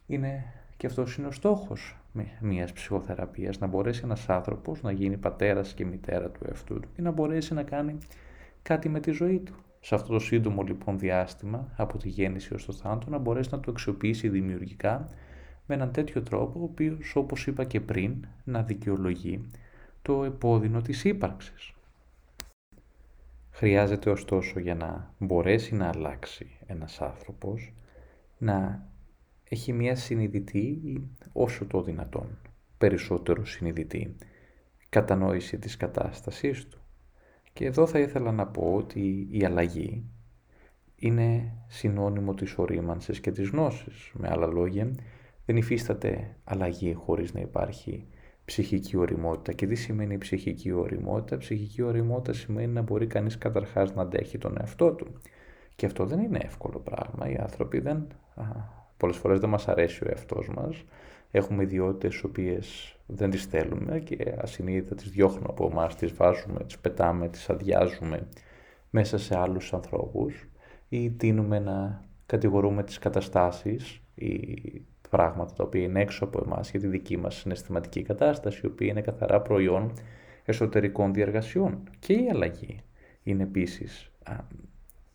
είναι, 0.07 0.45
και 0.77 0.87
αυτός 0.87 1.17
είναι 1.17 1.27
ο 1.27 1.31
στόχος 1.31 1.99
μιας 2.41 2.73
ψυχοθεραπείας 2.73 3.59
να 3.59 3.67
μπορέσει 3.67 4.01
ένας 4.05 4.29
άνθρωπος 4.29 4.83
να 4.83 4.93
γίνει 4.93 5.17
πατέρας 5.17 5.75
και 5.75 5.85
μητέρα 5.85 6.31
του 6.31 6.41
εαυτού 6.49 6.81
του 6.81 6.89
και 6.95 7.03
να 7.03 7.11
μπορέσει 7.11 7.55
να 7.55 7.63
κάνει 7.63 7.99
κάτι 8.63 8.89
με 8.89 9.01
τη 9.01 9.11
ζωή 9.11 9.39
του. 9.39 9.55
Σε 9.81 9.95
αυτό 9.95 10.13
το 10.13 10.19
σύντομο 10.19 10.63
λοιπόν 10.63 10.99
διάστημα 10.99 11.73
από 11.77 11.99
τη 11.99 12.09
γέννηση 12.09 12.55
ως 12.55 12.65
το 12.65 12.73
θάνατο 12.73 13.11
να 13.11 13.19
μπορέσει 13.19 13.49
να 13.53 13.61
το 13.61 13.71
αξιοποιήσει 13.71 14.29
δημιουργικά 14.29 15.09
με 15.67 15.75
έναν 15.75 15.93
τέτοιο 15.93 16.23
τρόπο 16.23 16.61
ο 16.61 16.63
οποίος 16.63 17.17
όπως 17.17 17.47
είπα 17.47 17.65
και 17.65 17.81
πριν 17.81 18.27
να 18.45 18.63
δικαιολογεί 18.63 19.51
το 20.03 20.25
επώδυνο 20.25 20.81
της 20.81 21.05
ύπαρξης. 21.05 21.73
Χρειάζεται 23.51 24.11
ωστόσο 24.11 24.61
για 24.61 24.75
να 24.75 25.15
μπορέσει 25.19 25.75
να 25.75 25.89
αλλάξει 25.89 26.59
ένας 26.67 27.01
άνθρωπος 27.01 27.73
να 28.39 28.89
έχει 29.45 29.73
μια 29.73 29.97
συνειδητή 29.97 30.81
όσο 31.33 31.67
το 31.67 31.83
δυνατόν 31.83 32.39
περισσότερο 32.79 33.45
συνειδητή 33.45 34.17
κατανόηση 34.89 35.59
της 35.59 35.77
κατάστασής 35.77 36.69
του. 36.69 36.81
Και 37.53 37.65
εδώ 37.65 37.87
θα 37.87 37.99
ήθελα 37.99 38.33
να 38.33 38.47
πω 38.47 38.75
ότι 38.75 39.29
η 39.31 39.45
αλλαγή 39.45 40.05
είναι 40.97 41.53
συνώνυμο 41.67 42.35
της 42.35 42.59
ορίμανσης 42.59 43.21
και 43.21 43.31
της 43.31 43.49
γνώσης. 43.49 44.11
Με 44.15 44.29
άλλα 44.31 44.47
λόγια, 44.47 44.95
δεν 45.45 45.57
υφίσταται 45.57 46.37
αλλαγή 46.45 46.93
χωρίς 46.93 47.33
να 47.35 47.41
υπάρχει 47.41 48.07
ψυχική 48.51 48.97
οριμότητα. 48.97 49.53
Και 49.53 49.67
τι 49.67 49.75
σημαίνει 49.75 50.19
ψυχική 50.19 50.73
οριμότητα; 50.73 51.37
Ψυχική 51.37 51.83
οριμότητα 51.83 52.33
σημαίνει 52.33 52.73
να 52.73 52.83
μπορεί 52.83 53.07
κανείς 53.07 53.39
καταρχάς 53.39 53.95
να 53.95 54.03
αντέχει 54.03 54.39
τον 54.39 54.57
εαυτό 54.61 54.93
του. 54.93 55.07
Και 55.77 55.87
αυτό 55.87 56.05
δεν 56.05 56.21
είναι 56.21 56.41
εύκολο 56.43 56.79
πράγμα. 56.79 57.31
Οι 57.31 57.37
άνθρωποι 57.41 57.81
δεν, 57.81 58.07
πολλές 58.97 59.17
φορές 59.17 59.39
δεν 59.41 59.49
μας 59.49 59.69
αρέσει 59.69 60.05
ο 60.05 60.07
εαυτός 60.11 60.49
μας, 60.49 60.85
έχουμε 61.31 61.63
ιδιότητες 61.63 62.11
τις 62.11 62.25
οποίες 62.25 62.97
δεν 63.07 63.31
τις 63.31 63.45
θέλουμε 63.45 63.99
και 64.01 64.35
ασυνείδητα 64.39 64.95
τις 64.95 65.11
διώχνουμε 65.11 65.47
από 65.51 65.69
εμάς, 65.73 65.97
τις 65.97 66.13
βάζουμε, 66.13 66.65
τις 66.65 66.79
πετάμε, 66.79 67.29
τις 67.29 67.51
αδειάζουμε 67.51 68.29
μέσα 68.91 69.19
σε 69.19 69.39
άλλους 69.39 69.73
ανθρώπους 69.73 70.49
ή 70.89 71.11
τίνουμε 71.11 71.59
να 71.59 72.05
κατηγορούμε 72.27 72.83
τις 72.83 72.99
καταστάσεις 72.99 74.03
ή 74.15 74.83
πράγματα 75.11 75.53
τα 75.53 75.65
οποία 75.65 75.83
είναι 75.83 76.01
έξω 76.01 76.25
από 76.25 76.43
εμάς 76.47 76.71
για 76.71 76.81
τη 76.81 76.87
δική 76.87 77.17
μας 77.17 77.35
συναισθηματική 77.35 78.03
κατάσταση, 78.03 78.61
η 78.65 78.67
οποία 78.67 78.87
είναι 78.87 79.01
καθαρά 79.01 79.41
προϊόν 79.41 79.93
εσωτερικών 80.45 81.13
διεργασιών. 81.13 81.79
Και 81.99 82.13
η 82.13 82.29
αλλαγή 82.31 82.81
είναι 83.23 83.43
επίσης 83.43 84.11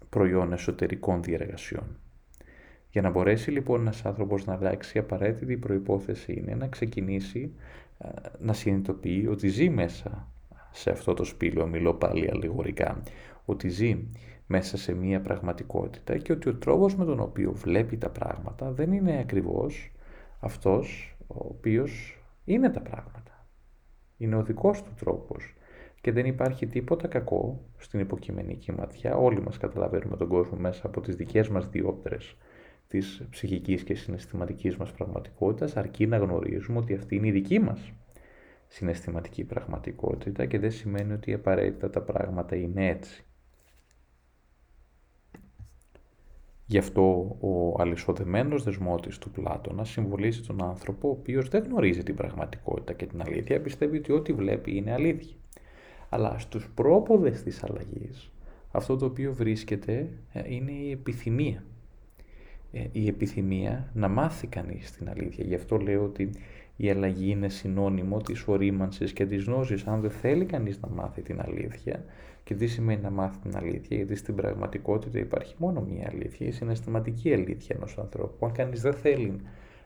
προϊόν 0.10 0.54
εσωτερικών 0.54 1.24
διεργασιών. 1.24 1.98
Για 2.92 3.02
να 3.02 3.10
μπορέσει 3.10 3.52
λοιπόν 3.52 3.82
ένας 3.82 4.06
άνθρωπος 4.06 4.46
να 4.46 4.54
αλλάξει, 4.54 4.98
η 4.98 5.00
απαραίτητη 5.00 5.58
προϋπόθεση 5.58 6.34
είναι 6.34 6.56
να 6.56 6.68
ξεκινήσει 6.68 7.54
να 8.40 8.54
συνειδητοποιεί 8.54 9.28
ότι 9.30 9.48
ζει 9.48 9.70
μέσα 9.70 10.28
σε 10.72 10.90
αυτό 10.90 11.14
το 11.14 11.24
σπήλαιο, 11.24 11.68
μιλώ 11.68 11.94
πάλι 11.94 12.30
αλληγορικά, 12.30 13.04
ότι 13.46 13.70
ζει 13.70 13.98
μέσα 14.48 14.78
σε 14.78 14.94
μία 14.94 15.22
πραγματικότητα 15.22 16.18
και 16.18 16.32
ότι 16.32 16.50
ο 16.50 16.56
τρόπος 16.56 16.96
με 16.96 17.06
τον 17.06 17.20
οποίο 17.20 17.52
βλέπει 17.52 17.98
τα 17.98 18.10
πράγματα 18.10 18.72
δεν 18.72 18.92
είναι 18.92 19.20
ακριβώς 19.20 19.92
αυτός 20.40 21.16
ο 21.28 21.36
οποίος 21.38 22.20
είναι 22.46 22.70
τα 22.70 22.82
πράγματα. 22.82 23.48
Είναι 24.18 24.36
ο 24.36 24.44
δικός 24.44 24.84
του 24.84 24.94
τρόπος 25.00 25.54
και 26.02 26.12
δεν 26.12 26.26
υπάρχει 26.26 26.68
τίποτα 26.68 27.08
κακό 27.08 27.66
στην 27.78 28.00
υποκειμενική 28.00 28.72
ματιά. 28.72 29.16
Όλοι 29.16 29.42
μας 29.42 29.58
καταλαβαίνουμε 29.58 30.18
τον 30.18 30.28
κόσμο 30.28 30.58
μέσα 30.58 30.88
από 30.88 31.02
τις 31.02 31.16
δικές 31.16 31.50
μας 31.50 31.70
διόπτρες 31.70 32.38
της 32.88 33.28
ψυχικής 33.30 33.84
και 33.84 33.96
συναισθηματικής 33.96 34.78
μας 34.78 34.92
πραγματικότητας, 34.92 35.78
αρκεί 35.78 36.08
να 36.08 36.18
γνωρίζουμε 36.18 36.78
ότι 36.78 36.94
αυτή 36.94 37.16
είναι 37.16 37.28
η 37.28 37.32
δική 37.32 37.60
μας 37.60 37.94
συναισθηματική 38.68 39.44
πραγματικότητα 39.44 40.46
και 40.46 40.60
δεν 40.60 40.72
σημαίνει 40.72 41.14
ότι 41.14 41.34
απαραίτητα 41.34 41.90
τα 41.90 42.02
πράγματα 42.02 42.56
είναι 42.56 42.90
έτσι. 42.90 43.26
Γι' 46.68 46.78
αυτό 46.78 47.36
ο 47.40 47.82
αλυσοδεμένος 47.82 48.64
δεσμότης 48.64 49.18
του 49.18 49.32
Πλάτωνα 49.32 49.84
συμβολίζει 49.84 50.42
τον 50.42 50.64
άνθρωπο 50.64 51.08
ο 51.08 51.12
οποίος 51.12 51.50
δεν 51.50 51.64
γνωρίζει 51.64 52.04
την 52.04 52.16
πραγματικότητα 52.16 52.94
και 52.94 53.06
την 53.06 53.22
αλήθεια, 53.22 53.62
πιστεύει 53.62 53.98
ότι 53.98 54.12
ό,τι 54.12 54.34
βλέπει 54.34 54.76
είναι 54.76 54.94
αλήθεια. 54.94 55.36
Αλλά 56.10 56.40
στους 56.40 56.70
πρόποδες 56.76 57.44
της 57.44 57.64
αλλαγής 57.64 58.30
αυτό 58.76 58.98
το 58.98 59.06
οποίο 59.06 59.34
βρίσκεται 59.34 60.10
ε, 60.34 60.54
είναι 60.54 60.72
η 60.72 60.92
επιθυμία. 60.92 61.64
Ε, 62.72 62.84
η 62.92 63.08
επιθυμία 63.08 63.90
να 63.94 64.08
μάθει 64.08 64.48
κανείς 64.48 64.92
την 64.92 65.10
αλήθεια. 65.10 65.46
Γι' 65.46 65.56
αυτό 65.56 65.78
λέω 65.78 66.04
ότι 66.04 66.30
η 66.76 66.90
αλλαγή 66.90 67.30
είναι 67.30 67.50
συνώνυμο 67.50 68.22
της 68.22 68.48
ορίμανσης 68.48 69.14
και 69.14 69.26
της 69.26 69.44
γνώσης. 69.44 69.86
Αν 69.88 70.02
δεν 70.02 70.12
θέλει 70.12 70.46
κανείς 70.46 70.80
να 70.80 70.88
μάθει 70.90 71.22
την 71.22 71.42
αλήθεια, 71.42 72.04
και 72.44 72.56
τι 72.56 72.68
σημαίνει 72.68 73.02
να 73.02 73.10
μάθει 73.10 73.38
την 73.40 73.58
αλήθεια, 73.58 73.98
γιατί 73.98 74.16
στην 74.16 74.36
πραγματικότητα 74.36 75.20
υπάρχει 75.20 75.56
μόνο 75.58 75.82
μία 75.82 76.10
αλήθεια, 76.12 76.48
η 76.48 76.52
συναισθηματική 76.52 77.34
αλήθεια 77.34 77.76
ενός 77.76 77.98
ανθρώπου. 77.98 78.46
Αν 78.46 78.52
κανείς 78.52 78.82
δεν 78.82 78.94
θέλει 78.94 79.42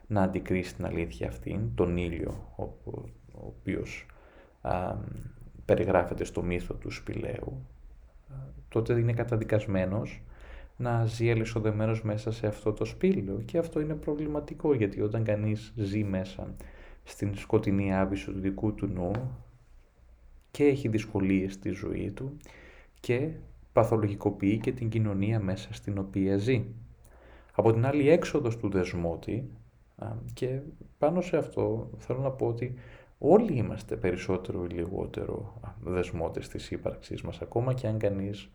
να 0.06 0.22
αντικρίσει 0.22 0.74
την 0.74 0.84
αλήθεια 0.84 1.28
αυτήν, 1.28 1.60
τον 1.74 1.96
ήλιο, 1.96 2.52
ο, 2.56 2.62
ο 3.32 3.46
οποίος 3.46 4.06
α, 4.60 4.94
περιγράφεται 5.64 6.24
στο 6.24 6.42
μύθο 6.42 6.74
του 6.74 6.90
σπηλαίου, 6.90 7.66
τότε 8.68 8.92
είναι 8.92 9.12
καταδικασμένος 9.12 10.22
να 10.76 11.06
ζει 11.06 11.30
αλυσοδεμένος 11.30 12.02
μέσα 12.02 12.32
σε 12.32 12.46
αυτό 12.46 12.72
το 12.72 12.84
σπήλαιο 12.84 13.42
και 13.44 13.58
αυτό 13.58 13.80
είναι 13.80 13.94
προβληματικό 13.94 14.74
γιατί 14.74 15.00
όταν 15.00 15.24
κανείς 15.24 15.72
ζει 15.76 16.04
μέσα 16.04 16.54
στην 17.04 17.36
σκοτεινή 17.36 17.94
άβυσο 17.94 18.32
του 18.32 18.40
δικού 18.40 18.74
του 18.74 18.86
νου 18.86 19.10
και 20.50 20.64
έχει 20.64 20.88
δυσκολίες 20.88 21.52
στη 21.52 21.70
ζωή 21.70 22.10
του 22.10 22.36
και 23.00 23.30
παθολογικοποιεί 23.72 24.58
και 24.58 24.72
την 24.72 24.88
κοινωνία 24.88 25.40
μέσα 25.40 25.74
στην 25.74 25.98
οποία 25.98 26.36
ζει. 26.36 26.64
Από 27.54 27.72
την 27.72 27.86
άλλη 27.86 28.08
έξοδος 28.08 28.56
του 28.56 28.68
δεσμότη 28.68 29.50
και 30.32 30.60
πάνω 30.98 31.20
σε 31.20 31.36
αυτό 31.36 31.90
θέλω 31.98 32.20
να 32.20 32.30
πω 32.30 32.46
ότι 32.46 32.74
όλοι 33.18 33.52
είμαστε 33.52 33.96
περισσότερο 33.96 34.64
ή 34.64 34.68
λιγότερο 34.68 35.60
δεσμότες 35.80 36.48
της 36.48 36.70
ύπαρξής 36.70 37.22
μας 37.22 37.40
ακόμα 37.40 37.74
και 37.74 37.86
αν 37.86 37.98
κανείς 37.98 38.50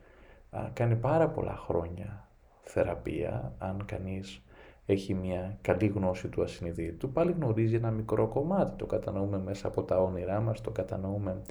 κάνει 0.74 0.96
πάρα 0.96 1.30
πολλά 1.30 1.56
χρόνια 1.56 2.28
θεραπεία, 2.62 3.56
αν 3.58 3.86
κανείς 3.86 4.42
έχει 4.86 5.14
μια 5.14 5.58
καλή 5.62 5.88
γνώση 5.88 6.28
του 6.28 6.44
ασυνειδήτου, 6.44 7.12
πάλι 7.12 7.32
γνωρίζει 7.32 7.76
ένα 7.76 7.92
μικρό 7.92 8.28
κομμάτι. 8.28 8.76
Το 8.78 8.86
κατανοούμε 8.86 9.40
μέσα 9.40 9.68
από 9.68 9.84
τα 9.84 10.02
όνειρά 10.02 10.40
μας, 10.40 10.62
το 10.62 10.72
κατανοούμε 10.72 11.42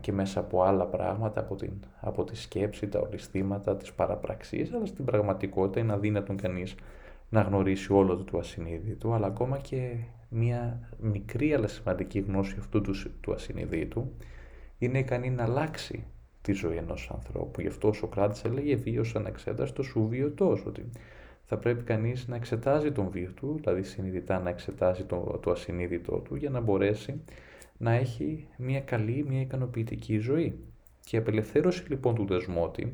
και 0.00 0.12
μέσα 0.12 0.40
από 0.40 0.62
άλλα 0.62 0.86
πράγματα, 0.86 1.40
από, 1.40 1.56
την, 1.56 1.72
από 2.00 2.24
τη 2.24 2.36
σκέψη, 2.36 2.88
τα 2.88 2.98
ολιστήματα, 2.98 3.76
τις 3.76 3.92
παραπραξίες, 3.92 4.72
αλλά 4.72 4.86
στην 4.86 5.04
πραγματικότητα 5.04 5.80
είναι 5.80 5.92
αδύνατον 5.92 6.36
κανείς 6.36 6.74
να 7.28 7.40
γνωρίσει 7.40 7.92
όλο 7.92 8.16
το 8.16 8.24
του 8.24 8.38
ασυνείδητου, 8.38 9.12
αλλά 9.12 9.26
ακόμα 9.26 9.58
και 9.58 9.96
μια 10.28 10.88
μικρή 10.98 11.54
αλλά 11.54 11.66
σημαντική 11.66 12.18
γνώση 12.18 12.56
αυτού 12.58 12.80
του, 12.80 12.92
του 13.20 13.32
ασυνείδητου 13.32 14.12
είναι 14.78 14.98
ικανή 14.98 15.30
να 15.30 15.42
αλλάξει 15.42 16.04
τη 16.42 16.52
ζωή 16.52 16.76
ενός 16.76 17.10
ανθρώπου. 17.14 17.60
Γι' 17.60 17.66
αυτό 17.66 17.88
ο 17.88 17.92
Σοκράτης 17.92 18.44
έλεγε 18.44 18.76
βίος 18.76 19.16
ανεξέταστος 19.16 19.94
ου 19.94 20.08
βιωτός, 20.08 20.66
ότι 20.66 20.90
θα 21.48 21.56
πρέπει 21.56 21.82
κανείς 21.82 22.28
να 22.28 22.36
εξετάζει 22.36 22.92
τον 22.92 23.08
βίο 23.10 23.30
του, 23.32 23.56
δηλαδή 23.60 23.82
συνειδητά 23.82 24.38
να 24.40 24.50
εξετάζει 24.50 25.04
το, 25.04 25.38
το 25.42 25.50
ασυνείδητό 25.50 26.16
του 26.16 26.34
για 26.34 26.50
να 26.50 26.60
μπορέσει 26.60 27.20
να 27.76 27.92
έχει 27.92 28.48
μια 28.56 28.80
καλή, 28.80 29.24
μια 29.28 29.40
ικανοποιητική 29.40 30.18
ζωή. 30.18 30.58
Και 31.04 31.16
η 31.16 31.18
απελευθέρωση 31.18 31.84
λοιπόν 31.88 32.14
του 32.14 32.26
δεσμότη, 32.26 32.92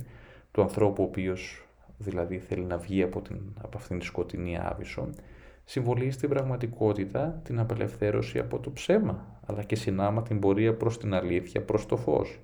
του 0.52 0.62
ανθρώπου 0.62 1.02
ο 1.02 1.06
οποίος 1.06 1.66
δηλαδή 1.98 2.38
θέλει 2.38 2.64
να 2.64 2.76
βγει 2.76 3.02
από, 3.02 3.20
την, 3.20 3.40
από 3.62 3.78
αυτήν 3.78 3.98
τη 3.98 4.04
σκοτεινή 4.04 4.58
άβυσο, 4.58 5.10
συμβολίζει 5.64 6.10
στην 6.10 6.28
πραγματικότητα 6.28 7.40
την 7.44 7.58
απελευθέρωση 7.58 8.38
από 8.38 8.58
το 8.58 8.70
ψέμα, 8.70 9.40
αλλά 9.46 9.62
και 9.62 9.76
συνάμα 9.76 10.22
την 10.22 10.38
πορεία 10.38 10.74
προς 10.74 10.98
την 10.98 11.14
αλήθεια, 11.14 11.62
προς 11.62 11.86
το 11.86 11.96
φως. 11.96 12.40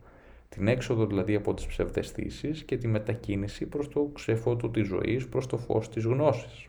Την 0.57 0.69
έξοδο 0.69 1.07
δηλαδή 1.07 1.35
από 1.35 1.55
τις 1.55 1.67
ψευδεστήσεις 1.67 2.65
και 2.65 2.77
τη 2.77 2.89
μετακίνηση 2.89 3.67
προς 3.67 3.89
το 3.89 4.11
ξεφότο 4.15 4.69
της 4.69 4.87
ζωής, 4.87 5.29
προς 5.29 5.47
το 5.47 5.57
φως 5.57 5.89
της 5.89 6.05
γνώσης. 6.05 6.69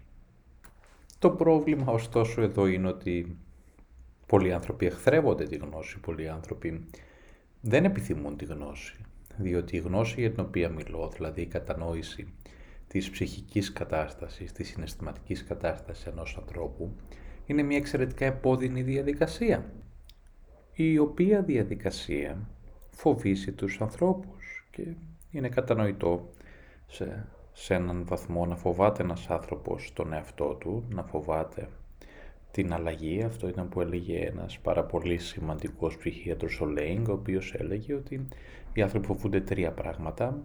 Το 1.20 1.30
πρόβλημα 1.30 1.92
ωστόσο 1.92 2.42
εδώ 2.42 2.68
είναι 2.68 2.88
ότι 2.88 3.38
πολλοί 4.26 4.54
άνθρωποι 4.54 4.86
εχθρεύονται 4.86 5.44
τη 5.44 5.56
γνώση, 5.56 6.00
πολλοί 6.00 6.30
άνθρωποι 6.30 6.86
δεν 7.62 7.86
επιθυμούν 7.86 8.38
τη 8.38 8.46
γνώση, 8.46 8.96
διότι 9.38 9.76
η 9.76 9.80
γνώση 9.80 10.20
για 10.20 10.32
την 10.32 10.44
οποία 10.44 10.70
μιλώ, 10.70 11.12
δηλαδή 11.14 11.42
η 11.42 11.46
κατανόηση 11.46 12.34
της 12.88 13.10
ψυχικής 13.10 13.74
κατάστασης, 13.74 14.52
της 14.52 14.68
συναισθηματικής 14.68 15.44
κατάστασης 15.44 16.06
ενός 16.06 16.38
ανθρώπου, 16.38 16.96
είναι 17.46 17.64
μια 17.64 17.78
εξαιρετικά 17.78 18.26
επώδυνη 18.26 18.82
διαδικασία, 18.82 19.74
η 20.74 20.98
οποία 20.98 21.42
διαδικασία 21.42 22.50
φοβήσει 22.92 23.52
τους 23.52 23.82
ανθρώπους 23.82 24.66
και 24.72 24.84
είναι 25.32 25.50
κατανοητό 25.50 26.30
σε, 26.88 27.26
σε 27.52 27.74
έναν 27.74 28.06
βαθμό 28.06 28.46
να 28.46 28.56
φοβάται 28.56 29.04
ένας 29.04 29.30
άνθρωπος 29.30 29.92
τον 29.94 30.14
εαυτό 30.14 30.54
του, 30.60 30.84
να 30.90 31.04
φοβάται 31.04 31.68
την 32.52 32.74
αλλαγή. 32.74 33.24
Αυτό 33.24 33.48
ήταν 33.48 33.70
που 33.70 33.82
έλεγε 33.82 34.20
ένας 34.20 34.60
πάρα 34.60 34.84
πολύ 34.84 35.18
σημαντικός 35.18 35.98
ψυχίατρος 35.98 36.62
ο 36.62 36.66
Λέινγκ, 36.66 37.08
ο 37.08 37.14
οποίος 37.14 37.54
έλεγε 37.54 37.94
ότι 37.94 38.28
οι 38.74 38.82
άνθρωποι 38.82 39.06
φοβούνται 39.06 39.42
τρία 39.42 39.72
πράγματα, 39.72 40.44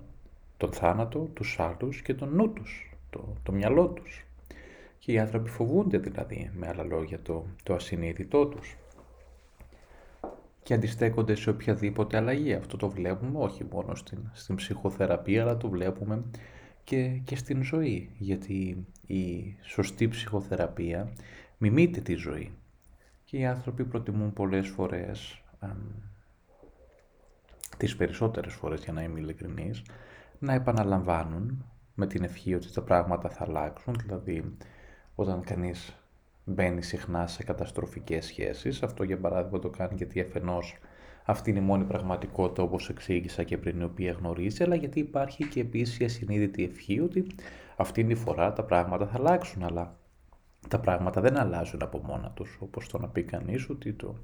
τον 0.57 0.73
θάνατο, 0.73 1.29
τους 1.35 1.61
άλλους 1.61 2.03
και 2.03 2.15
τον 2.15 2.35
νου 2.35 2.53
τους, 2.53 2.97
το, 3.11 3.37
το 3.43 3.53
μυαλό 3.53 3.89
τους. 3.89 4.25
Και 4.99 5.13
οι 5.13 5.19
άνθρωποι 5.19 5.51
φοβούνται 5.51 5.99
δηλαδή, 5.99 6.51
με 6.55 6.69
άλλα 6.69 6.83
λόγια, 6.83 7.21
το, 7.23 7.45
το 7.63 7.75
ασυνείδητό 7.75 8.47
τους 8.47 8.77
και 10.67 10.75
αντιστέκονται 10.75 11.35
σε 11.35 11.51
οποιαδήποτε 11.51 12.17
αλλαγή. 12.17 12.55
Αυτό 12.55 12.77
το 12.77 12.89
βλέπουμε 12.89 13.39
όχι 13.39 13.65
μόνο 13.65 13.95
στην, 13.95 14.19
στην 14.33 14.55
ψυχοθεραπεία, 14.55 15.43
αλλά 15.43 15.57
το 15.57 15.69
βλέπουμε 15.69 16.25
και, 16.85 17.21
και 17.25 17.37
στην 17.37 17.63
ζωή. 17.63 18.11
Γιατί 18.19 18.87
η 19.07 19.57
σωστή 19.63 20.09
ψυχοθεραπεία 20.09 21.13
μιμείται 21.59 22.01
τη 22.01 22.15
ζωή. 22.15 22.53
Και 23.25 23.37
οι 23.37 23.47
άνθρωποι 23.47 23.85
προτιμούν 23.85 24.33
πολλές 24.33 24.69
φορές, 24.69 25.43
α, 25.59 25.69
τις 27.77 27.97
περισσότερες 27.97 28.53
φορές 28.53 28.85
για 28.85 28.93
να 28.93 29.03
είμαι 29.03 29.21
ειλικρινής, 29.21 29.83
να 30.39 30.53
επαναλαμβάνουν 30.53 31.65
με 31.95 32.07
την 32.07 32.25
ευχή 32.25 32.55
ότι 32.55 32.73
τα 32.73 32.83
πράγματα 32.83 33.29
θα 33.29 33.45
αλλάξουν, 33.45 33.95
δηλαδή 34.03 34.57
όταν 35.15 35.41
κανείς 35.41 35.97
μπαίνει 36.49 36.83
συχνά 36.83 37.27
σε 37.27 37.43
καταστροφικές 37.43 38.27
σχέσεις. 38.27 38.83
Αυτό 38.83 39.03
για 39.05 39.19
παράδειγμα 39.19 39.59
το 39.59 39.69
κάνει 39.69 39.95
γιατί 39.97 40.21
αφενός 40.21 40.79
αυτή 41.25 41.51
είναι 41.51 41.59
η 41.59 41.63
μόνη 41.63 41.85
πραγματικότητα 41.85 42.63
όπως 42.63 42.89
εξήγησα 42.89 43.43
και 43.43 43.59
πριν 43.59 43.81
η 43.81 43.85
οποία 43.85 44.13
γνωρίζει, 44.13 44.63
αλλά 44.63 44.75
γιατί 44.75 45.01
υπάρχει 45.01 45.49
και 45.49 45.61
επίσης 45.61 45.99
η 45.99 46.05
ασυνείδητη 46.05 46.65
ευχή 46.65 47.01
ότι 47.01 47.27
αυτή 47.77 48.01
είναι 48.01 48.13
η 48.13 48.17
φορά 48.17 48.53
τα 48.53 48.65
πράγματα 48.65 49.07
θα 49.07 49.17
αλλάξουν, 49.17 49.63
αλλά 49.63 49.97
τα 50.69 50.81
πράγματα 50.81 51.21
δεν 51.21 51.39
αλλάζουν 51.39 51.83
από 51.83 51.99
μόνα 51.99 52.31
τους, 52.31 52.59
όπως 52.61 52.89
το 52.89 52.99
να 52.99 53.09
πει 53.09 53.23
κανείς 53.23 53.69
ότι 53.69 53.93
το 53.93 54.15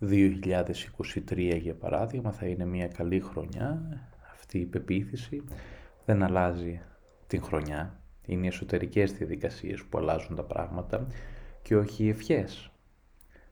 2023 0.00 1.58
για 1.60 1.74
παράδειγμα 1.74 2.32
θα 2.32 2.46
είναι 2.46 2.64
μια 2.64 2.88
καλή 2.88 3.20
χρονιά, 3.20 3.82
αυτή 4.32 4.58
η 4.58 4.66
πεποίθηση 4.66 5.44
δεν 6.04 6.22
αλλάζει 6.22 6.80
την 7.26 7.42
χρονιά, 7.42 7.99
είναι 8.26 8.44
οι 8.44 8.48
εσωτερικές 8.48 9.12
διαδικασίες 9.12 9.84
που 9.84 9.98
αλλάζουν 9.98 10.36
τα 10.36 10.42
πράγματα 10.44 11.06
και 11.62 11.76
όχι 11.76 12.04
οι 12.04 12.08
ευχές. 12.08 12.70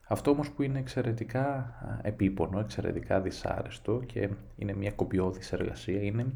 Αυτό 0.07 0.31
όμως 0.31 0.51
που 0.51 0.61
είναι 0.63 0.79
εξαιρετικά 0.79 1.73
επίπονο, 2.01 2.59
εξαιρετικά 2.59 3.21
δυσάρεστο 3.21 4.01
και 4.05 4.29
είναι 4.55 4.73
μια 4.73 4.91
κοπιώδης 4.91 5.53
εργασία 5.53 6.01
είναι 6.01 6.33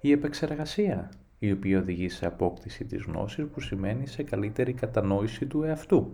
η 0.00 0.10
επεξεργασία 0.10 1.10
η 1.38 1.52
οποία 1.52 1.78
οδηγεί 1.78 2.08
σε 2.08 2.26
απόκτηση 2.26 2.84
της 2.84 3.02
γνώσης 3.02 3.44
που 3.44 3.60
σημαίνει 3.60 4.06
σε 4.06 4.22
καλύτερη 4.22 4.72
κατανόηση 4.72 5.46
του 5.46 5.62
εαυτού. 5.62 6.12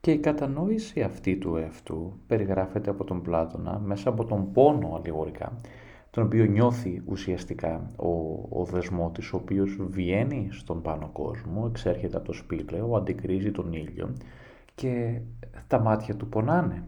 Και 0.00 0.12
η 0.12 0.18
κατανόηση 0.18 1.02
αυτή 1.02 1.36
του 1.36 1.56
εαυτού 1.56 2.20
περιγράφεται 2.26 2.90
από 2.90 3.04
τον 3.04 3.22
Πλάτωνα 3.22 3.78
μέσα 3.78 4.08
από 4.08 4.24
τον 4.24 4.52
πόνο 4.52 4.94
αλληγορικά, 4.94 5.60
τον 6.18 6.26
οποίο 6.26 6.44
νιώθει 6.44 7.02
ουσιαστικά 7.06 7.90
ο, 7.96 8.08
ο 8.60 8.64
δεσμότης, 8.64 9.32
ο 9.32 9.36
οποίος 9.36 9.76
βγαίνει 9.80 10.48
στον 10.50 10.82
πάνω 10.82 11.10
κόσμο, 11.12 11.66
εξέρχεται 11.68 12.16
από 12.16 12.26
το 12.26 12.32
σπήλαιο, 12.32 12.96
αντικρίζει 12.96 13.50
τον 13.50 13.72
ήλιο 13.72 14.12
και 14.74 15.20
τα 15.66 15.80
μάτια 15.80 16.16
του 16.16 16.28
πονάνε. 16.28 16.84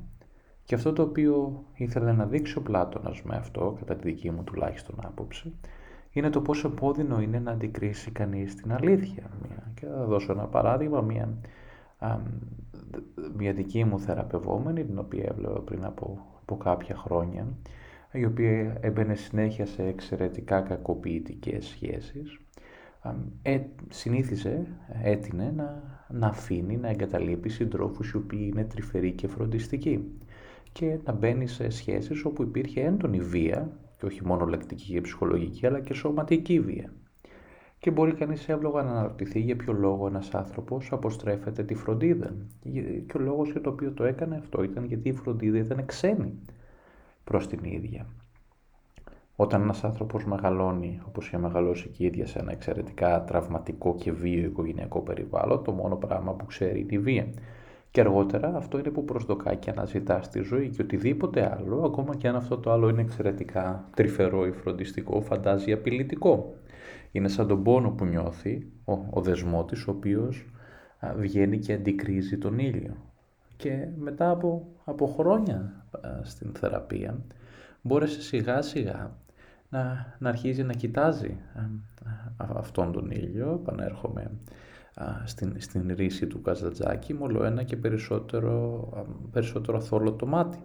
Και 0.64 0.74
αυτό 0.74 0.92
το 0.92 1.02
οποίο 1.02 1.64
ήθελε 1.74 2.12
να 2.12 2.26
δείξει 2.26 2.58
ο 2.58 2.60
Πλάτωνας 2.60 3.22
με 3.22 3.36
αυτό, 3.36 3.76
κατά 3.78 3.96
τη 3.96 4.10
δική 4.10 4.30
μου 4.30 4.44
τουλάχιστον 4.44 4.94
άποψη, 5.04 5.52
είναι 6.12 6.30
το 6.30 6.40
πόσο 6.40 6.68
επώδυνο 6.68 7.20
είναι 7.20 7.38
να 7.38 7.50
αντικρίσει 7.50 8.10
κανείς 8.10 8.54
την 8.54 8.72
αλήθεια. 8.72 9.30
Και 9.74 9.86
θα 9.86 10.04
δώσω 10.04 10.32
ένα 10.32 10.44
παράδειγμα, 10.44 11.00
μια, 11.00 11.28
μια 13.36 13.52
δική 13.52 13.84
μου 13.84 14.00
θεραπευόμενη, 14.00 14.84
την 14.84 14.98
οποία 14.98 15.24
έβλεπα 15.28 15.60
πριν 15.60 15.84
από, 15.84 16.18
από 16.40 16.56
κάποια 16.56 16.96
χρόνια, 16.96 17.46
η 18.12 18.24
οποία 18.24 18.76
έμπαινε 18.80 19.14
συνέχεια 19.14 19.66
σε 19.66 19.82
εξαιρετικά 19.82 20.60
κακοποιητικές 20.60 21.66
σχέσεις, 21.66 22.38
ε, 23.42 23.60
συνήθιζε, 23.88 24.66
έτεινε 25.02 25.52
να, 25.56 25.82
να 26.08 26.26
αφήνει, 26.26 26.76
να 26.76 26.88
εγκαταλείπει 26.88 27.48
συντρόφους 27.48 28.10
οι 28.10 28.16
οποίοι 28.16 28.50
είναι 28.52 28.64
τρυφεροί 28.64 29.12
και 29.12 29.28
φροντιστικοί 29.28 30.04
και 30.72 30.98
να 31.04 31.12
μπαίνει 31.12 31.46
σε 31.46 31.70
σχέσεις 31.70 32.24
όπου 32.24 32.42
υπήρχε 32.42 32.80
έντονη 32.80 33.20
βία 33.20 33.70
και 33.98 34.06
όχι 34.06 34.26
μόνο 34.26 34.44
λεκτική 34.44 34.92
και 34.92 35.00
ψυχολογική 35.00 35.66
αλλά 35.66 35.80
και 35.80 35.94
σωματική 35.94 36.60
βία. 36.60 36.92
Και 37.78 37.90
μπορεί 37.90 38.12
κανείς 38.12 38.48
εύλογα 38.48 38.82
να 38.82 38.90
αναρωτηθεί 38.90 39.40
για 39.40 39.56
ποιο 39.56 39.72
λόγο 39.72 40.06
ένας 40.06 40.34
άνθρωπος 40.34 40.92
αποστρέφεται 40.92 41.62
τη 41.64 41.74
φροντίδα. 41.74 42.34
Και 43.06 43.16
ο 43.16 43.20
λόγος 43.20 43.50
για 43.50 43.60
το 43.60 43.70
οποίο 43.70 43.92
το 43.92 44.04
έκανε 44.04 44.36
αυτό 44.36 44.62
ήταν 44.62 44.84
γιατί 44.84 45.08
η 45.08 45.12
φροντίδα 45.12 45.58
ήταν 45.58 45.84
ξένη 45.86 46.38
προς 47.24 47.46
την 47.46 47.64
ίδια. 47.64 48.06
Όταν 49.36 49.62
ένας 49.62 49.84
άνθρωπος 49.84 50.24
μεγαλώνει, 50.24 51.00
όπως 51.06 51.26
είχε 51.26 51.38
μεγαλώσει 51.38 51.88
και 51.88 52.02
η 52.02 52.06
ίδια 52.06 52.26
σε 52.26 52.38
ένα 52.38 52.52
εξαιρετικά 52.52 53.24
τραυματικό 53.24 53.94
και 53.94 54.12
βίο 54.12 54.44
οικογενειακό 54.44 55.00
περιβάλλον, 55.00 55.64
το 55.64 55.72
μόνο 55.72 55.96
πράγμα 55.96 56.32
που 56.32 56.46
ξέρει 56.46 56.80
είναι 56.80 56.94
η 56.94 56.98
βία. 56.98 57.26
Και 57.90 58.00
αργότερα 58.00 58.56
αυτό 58.56 58.78
είναι 58.78 58.90
που 58.90 59.04
προσδοκά 59.04 59.54
και 59.54 59.70
αναζητά 59.70 60.22
στη 60.22 60.40
ζωή 60.40 60.68
και 60.68 60.82
οτιδήποτε 60.82 61.56
άλλο, 61.56 61.82
ακόμα 61.82 62.16
και 62.16 62.28
αν 62.28 62.36
αυτό 62.36 62.58
το 62.58 62.72
άλλο 62.72 62.88
είναι 62.88 63.00
εξαιρετικά 63.00 63.88
τρυφερό 63.96 64.46
ή 64.46 64.52
φροντιστικό, 64.52 65.20
φαντάζει 65.20 65.72
απειλητικό. 65.72 66.54
Είναι 67.12 67.28
σαν 67.28 67.46
τον 67.46 67.62
πόνο 67.62 67.90
που 67.90 68.04
νιώθει 68.04 68.66
ο, 68.84 68.92
ο 69.10 69.20
δεσμότης, 69.20 69.86
ο 69.86 69.90
οποίος 69.90 70.46
βγαίνει 71.16 71.58
και 71.58 71.72
αντικρίζει 71.72 72.38
τον 72.38 72.58
ήλιο. 72.58 73.09
Και 73.60 73.88
μετά 73.96 74.30
από, 74.30 74.66
από 74.84 75.06
χρόνια 75.06 75.86
στην 76.22 76.52
θεραπεία, 76.54 77.24
μπόρεσε 77.82 78.22
σιγά 78.22 78.62
σιγά 78.62 79.16
να, 79.68 80.16
να 80.18 80.28
αρχίζει 80.28 80.62
να 80.62 80.72
κοιτάζει 80.72 81.38
αυτόν 82.36 82.92
τον 82.92 83.10
ήλιο, 83.10 83.60
επανέρχομαι 83.62 84.30
στην, 85.24 85.54
στην 85.58 85.94
ρίση 85.96 86.26
του 86.26 86.40
Καζατζάκη, 86.40 87.16
όλο 87.18 87.44
ένα 87.44 87.62
και 87.62 87.76
περισσότερο, 87.76 88.88
περισσότερο 89.32 89.80
θόλο 89.80 90.12
το 90.12 90.26
μάτι. 90.26 90.58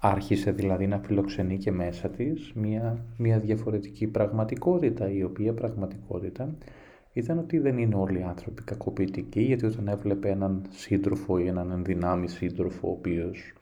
Άρχισε 0.00 0.50
δηλαδή 0.50 0.86
να 0.86 0.98
φιλοξενεί 0.98 1.58
και 1.58 1.72
μέσα 1.72 2.08
της 2.08 2.52
μια, 2.54 3.04
μια 3.16 3.38
διαφορετική 3.38 4.06
πραγματικότητα, 4.06 5.10
η 5.10 5.22
οποία 5.22 5.54
πραγματικότητα 5.54 6.54
ήταν 7.18 7.38
ότι 7.38 7.58
δεν 7.58 7.78
είναι 7.78 7.94
όλοι 7.94 8.18
οι 8.18 8.22
άνθρωποι 8.22 8.62
κακοποιητικοί, 8.62 9.40
γιατί 9.40 9.66
όταν 9.66 9.88
έβλεπε 9.88 10.28
έναν 10.28 10.62
σύντροφο 10.70 11.38
ή 11.38 11.46
έναν 11.46 11.70
ενδυνάμει 11.70 12.28
σύντροφο, 12.28 12.88
ο 12.88 12.90
οποίος 12.90 13.52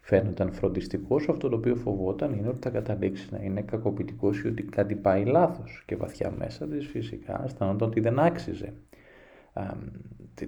φαίνονταν 0.00 0.52
φροντιστικός, 0.52 1.28
αυτό 1.28 1.48
το 1.48 1.56
οποίο 1.56 1.76
φοβόταν 1.76 2.32
είναι 2.32 2.48
ότι 2.48 2.58
θα 2.60 2.70
καταλήξει 2.70 3.28
να 3.30 3.38
είναι 3.42 3.62
κακοποιητικός 3.62 4.40
ή 4.40 4.48
ότι 4.48 4.62
κάτι 4.62 4.94
πάει 4.94 5.24
λάθος. 5.24 5.82
Και 5.86 5.96
βαθιά 5.96 6.30
μέσα 6.38 6.66
της 6.66 6.86
φυσικά 6.86 7.44
αισθανόταν 7.44 7.88
ότι 7.88 8.00
δεν 8.00 8.18
άξιζε 8.18 8.72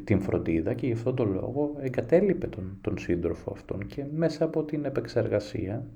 την 0.04 0.20
φροντίδα 0.20 0.74
και 0.74 0.86
γι' 0.86 0.92
αυτόν 0.92 1.14
τον 1.14 1.32
λόγο 1.32 1.76
εγκατέλειπε 1.80 2.46
τον, 2.46 2.78
τον 2.80 2.98
σύντροφο 2.98 3.52
αυτόν. 3.52 3.86
Και 3.86 4.04
μέσα 4.14 4.44
από 4.44 4.64
την 4.64 4.84
επεξεργασία 4.84 5.86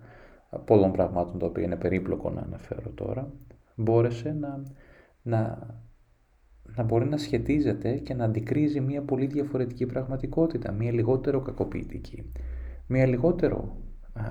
πολλών 0.65 0.93
πραγμάτων 0.93 1.39
τα 1.39 1.47
οποία 1.47 1.65
είναι 1.65 1.77
περίπλοκο 1.77 2.31
να 2.31 2.41
αναφέρω 2.41 2.91
τώρα 2.95 3.33
μπόρεσε 3.75 4.37
να, 4.41 4.63
να, 5.23 5.67
να 6.77 6.83
μπορεί 6.83 7.09
να 7.09 7.17
σχετίζεται 7.17 7.97
και 7.97 8.15
να 8.15 8.25
αντικρίζει 8.25 8.81
μια 8.81 9.03
πολύ 9.03 9.27
διαφορετική 9.27 9.87
πραγματικότητα, 9.87 10.73
μια 10.73 10.93
λιγότερο 10.93 11.41
κακοποιητική 11.41 12.25
μια 12.93 13.07
λιγότερο 13.07 13.77
α, 14.13 14.23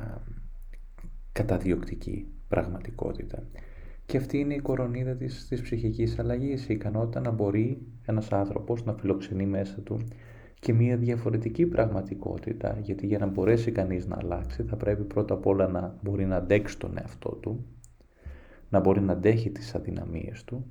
καταδιοκτική 1.31 2.27
πραγματικότητα. 2.47 3.43
Και 4.05 4.17
αυτή 4.17 4.37
είναι 4.37 4.53
η 4.53 4.59
κορονίδα 4.59 5.15
της, 5.15 5.47
της 5.47 5.61
ψυχικής 5.61 6.19
αλλαγής, 6.19 6.69
η 6.69 6.73
ικανότητα 6.73 7.19
να 7.19 7.31
μπορεί 7.31 7.81
ένας 8.05 8.31
άνθρωπος 8.31 8.85
να 8.85 8.93
φιλοξενεί 8.93 9.45
μέσα 9.45 9.81
του 9.81 9.99
και 10.59 10.73
μια 10.73 10.97
διαφορετική 10.97 11.65
πραγματικότητα, 11.65 12.79
γιατί 12.81 13.05
για 13.05 13.17
να 13.17 13.25
μπορέσει 13.25 13.71
κανείς 13.71 14.07
να 14.07 14.17
αλλάξει 14.19 14.63
θα 14.63 14.75
πρέπει 14.75 15.03
πρώτα 15.03 15.33
απ' 15.33 15.45
όλα 15.45 15.67
να 15.67 15.97
μπορεί 16.01 16.25
να 16.25 16.35
αντέξει 16.35 16.77
τον 16.79 16.97
εαυτό 16.97 17.29
του, 17.29 17.65
να 18.69 18.79
μπορεί 18.79 19.01
να 19.01 19.13
αντέχει 19.13 19.49
τις 19.49 19.75
αδυναμίες 19.75 20.43
του, 20.43 20.65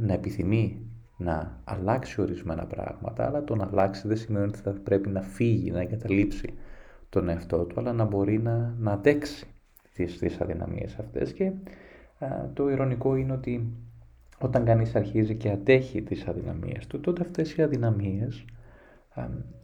να 0.00 0.12
επιθυμεί 0.12 0.90
να 1.16 1.60
αλλάξει 1.64 2.20
ορισμένα 2.20 2.64
πράγματα, 2.64 3.26
αλλά 3.26 3.44
το 3.44 3.54
να 3.56 3.64
αλλάξει 3.64 4.08
δεν 4.08 4.16
σημαίνει 4.16 4.46
ότι 4.46 4.58
θα 4.58 4.70
πρέπει 4.70 5.08
να 5.08 5.20
φύγει, 5.20 5.70
να 5.70 5.80
εγκαταλείψει 5.80 6.54
τον 7.08 7.28
εαυτό 7.28 7.64
του, 7.64 7.80
αλλά 7.80 7.92
να 7.92 8.04
μπορεί 8.04 8.38
να, 8.38 8.74
να 8.78 8.92
αντέξει 8.92 9.46
τις, 9.94 10.18
τις 10.18 10.40
αδυναμίες 10.40 10.96
αυτές. 10.98 11.32
Και 11.32 11.52
το 12.52 12.70
ηρωνικό 12.70 13.16
είναι 13.16 13.32
ότι 13.32 13.72
όταν 14.40 14.64
κανείς 14.64 14.94
αρχίζει 14.94 15.34
και 15.34 15.50
αντέχει 15.50 16.02
τις 16.02 16.26
αδυναμίες 16.26 16.86
του, 16.86 17.00
τότε 17.00 17.22
αυτές 17.22 17.54
οι 17.54 17.62
αδυναμίες 17.62 18.44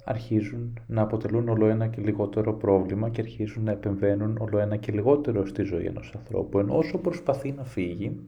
αρχίζουν 0.05 0.79
να 0.87 1.02
αποτελούν 1.02 1.48
όλο 1.48 1.66
ένα 1.66 1.87
και 1.87 2.00
λιγότερο 2.00 2.55
πρόβλημα 2.55 3.09
και 3.09 3.20
αρχίζουν 3.20 3.64
να 3.64 3.70
επεμβαίνουν 3.70 4.37
όλο 4.40 4.59
ένα 4.59 4.76
και 4.76 4.92
λιγότερο 4.92 5.46
στη 5.46 5.62
ζωή 5.62 5.85
ενός 5.85 6.12
ανθρώπου, 6.16 6.59
ενώ 6.59 6.76
όσο 6.76 6.98
προσπαθεί 6.98 7.52
να 7.52 7.64
φύγει, 7.64 8.20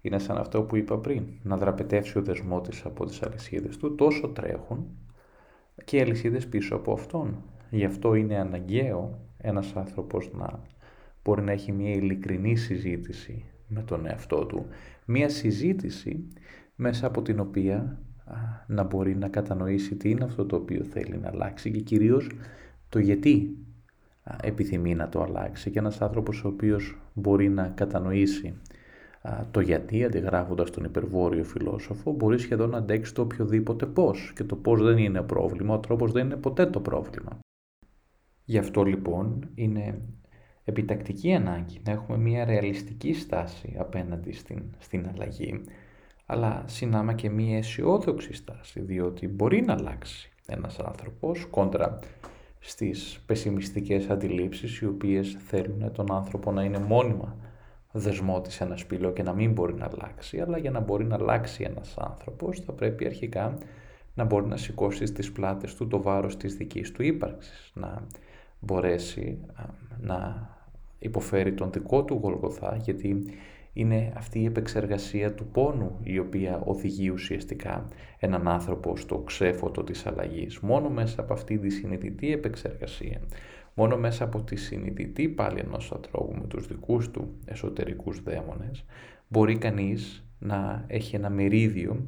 είναι 0.00 0.18
σαν 0.18 0.36
αυτό 0.36 0.62
που 0.62 0.76
είπα 0.76 0.98
πριν, 0.98 1.24
να 1.42 1.56
δραπετεύσει 1.56 2.18
ο 2.18 2.22
δεσμός 2.22 2.68
της 2.68 2.84
από 2.84 3.04
τις 3.04 3.22
αλυσίδες 3.22 3.76
του, 3.76 3.94
τόσο 3.94 4.28
τρέχουν 4.28 4.86
και 5.84 5.96
οι 5.96 6.00
αλυσίδες 6.00 6.46
πίσω 6.46 6.74
από 6.74 6.92
αυτόν. 6.92 7.42
Γι' 7.70 7.84
αυτό 7.84 8.14
είναι 8.14 8.38
αναγκαίο 8.38 9.18
ένας 9.38 9.76
άνθρωπος 9.76 10.30
να 10.32 10.60
μπορεί 11.24 11.42
να 11.42 11.52
έχει 11.52 11.72
μια 11.72 11.90
ειλικρινή 11.90 12.56
συζήτηση 12.56 13.44
με 13.68 13.82
τον 13.82 14.06
εαυτό 14.06 14.46
του. 14.46 14.66
Μια 15.04 15.28
συζήτηση 15.28 16.28
μέσα 16.74 17.06
από 17.06 17.22
την 17.22 17.40
οποία 17.40 17.98
να 18.66 18.82
μπορεί 18.82 19.16
να 19.16 19.28
κατανοήσει 19.28 19.96
τι 19.96 20.10
είναι 20.10 20.24
αυτό 20.24 20.46
το 20.46 20.56
οποίο 20.56 20.84
θέλει 20.84 21.18
να 21.18 21.28
αλλάξει 21.28 21.70
και 21.70 21.80
κυρίως 21.80 22.30
το 22.88 22.98
γιατί 22.98 23.56
επιθυμεί 24.42 24.94
να 24.94 25.08
το 25.08 25.22
αλλάξει 25.22 25.70
και 25.70 25.78
ένας 25.78 26.00
άνθρωπος 26.00 26.44
ο 26.44 26.48
οποίος 26.48 26.98
μπορεί 27.14 27.48
να 27.48 27.68
κατανοήσει 27.68 28.54
το 29.50 29.60
γιατί 29.60 30.04
αντιγράφοντας 30.04 30.70
τον 30.70 30.84
υπερβόρειο 30.84 31.44
φιλόσοφο 31.44 32.12
μπορεί 32.12 32.38
σχεδόν 32.38 32.70
να 32.70 32.78
αντέξει 32.78 33.14
το 33.14 33.22
οποιοδήποτε 33.22 33.86
πώς 33.86 34.32
και 34.34 34.44
το 34.44 34.56
πώς 34.56 34.82
δεν 34.82 34.98
είναι 34.98 35.22
πρόβλημα, 35.22 35.74
ο 35.74 35.78
τρόπος 35.78 36.12
δεν 36.12 36.24
είναι 36.24 36.36
ποτέ 36.36 36.66
το 36.66 36.80
πρόβλημα. 36.80 37.38
Γι' 38.44 38.58
αυτό 38.58 38.82
λοιπόν 38.82 39.48
είναι 39.54 40.00
επιτακτική 40.64 41.32
ανάγκη 41.32 41.80
να 41.84 41.92
έχουμε 41.92 42.18
μια 42.18 42.44
ρεαλιστική 42.44 43.14
στάση 43.14 43.76
απέναντι 43.78 44.32
στην, 44.32 44.62
στην 44.78 45.08
αλλαγή, 45.14 45.60
αλλά 46.26 46.62
συνάμα 46.66 47.12
και 47.12 47.30
μια 47.30 47.56
αισιόδοξη 47.56 48.32
στάση, 48.32 48.80
διότι 48.80 49.28
μπορεί 49.28 49.60
να 49.60 49.72
αλλάξει 49.72 50.32
ένας 50.46 50.78
άνθρωπος 50.78 51.46
κόντρα 51.50 51.98
στις 52.58 53.22
πεσημιστικές 53.26 54.08
αντιλήψεις 54.08 54.78
οι 54.78 54.86
οποίες 54.86 55.36
θέλουν 55.46 55.92
τον 55.92 56.12
άνθρωπο 56.12 56.52
να 56.52 56.62
είναι 56.62 56.78
μόνιμα 56.78 57.36
δεσμό 57.98 58.40
της 58.40 58.60
ένα 58.60 58.76
σπήλο 58.76 59.12
και 59.12 59.22
να 59.22 59.32
μην 59.32 59.52
μπορεί 59.52 59.74
να 59.74 59.90
αλλάξει, 59.92 60.40
αλλά 60.40 60.58
για 60.58 60.70
να 60.70 60.80
μπορεί 60.80 61.04
να 61.04 61.14
αλλάξει 61.14 61.64
ένας 61.64 61.94
άνθρωπος 61.98 62.60
θα 62.60 62.72
πρέπει 62.72 63.06
αρχικά 63.06 63.58
να 64.14 64.24
μπορεί 64.24 64.46
να 64.46 64.56
σηκώσει 64.56 65.06
στις 65.06 65.32
πλάτες 65.32 65.74
του 65.74 65.86
το 65.86 66.02
βάρος 66.02 66.36
της 66.36 66.54
δικής 66.54 66.92
του 66.92 67.02
ύπαρξης, 67.02 67.70
να 67.74 68.06
μπορέσει 68.60 69.38
να 70.00 70.48
υποφέρει 70.98 71.54
τον 71.54 71.72
δικό 71.72 72.04
του 72.04 72.18
Γολγοθά, 72.22 72.76
γιατί 72.76 73.24
είναι 73.72 74.12
αυτή 74.16 74.40
η 74.40 74.44
επεξεργασία 74.44 75.34
του 75.34 75.46
πόνου 75.46 75.98
η 76.02 76.18
οποία 76.18 76.62
οδηγεί 76.64 77.08
ουσιαστικά 77.08 77.88
έναν 78.18 78.48
άνθρωπο 78.48 78.96
στο 78.96 79.18
ξέφωτο 79.18 79.84
της 79.84 80.06
αλλαγής. 80.06 80.58
Μόνο 80.58 80.88
μέσα 80.88 81.20
από 81.20 81.32
αυτή 81.32 81.58
τη 81.58 81.70
συνειδητή 81.70 82.32
επεξεργασία, 82.32 83.20
μόνο 83.78 83.96
μέσα 83.96 84.24
από 84.24 84.42
τη 84.42 84.56
συνειδητή 84.56 85.28
πάλι 85.28 85.60
ενός 85.60 85.92
ανθρώπου 85.92 86.34
με 86.40 86.46
τους 86.46 86.66
δικούς 86.66 87.10
του 87.10 87.38
εσωτερικούς 87.44 88.22
δαίμονες, 88.22 88.84
μπορεί 89.28 89.58
κανείς 89.58 90.24
να 90.38 90.84
έχει 90.86 91.16
ένα 91.16 91.30
μερίδιο 91.30 92.04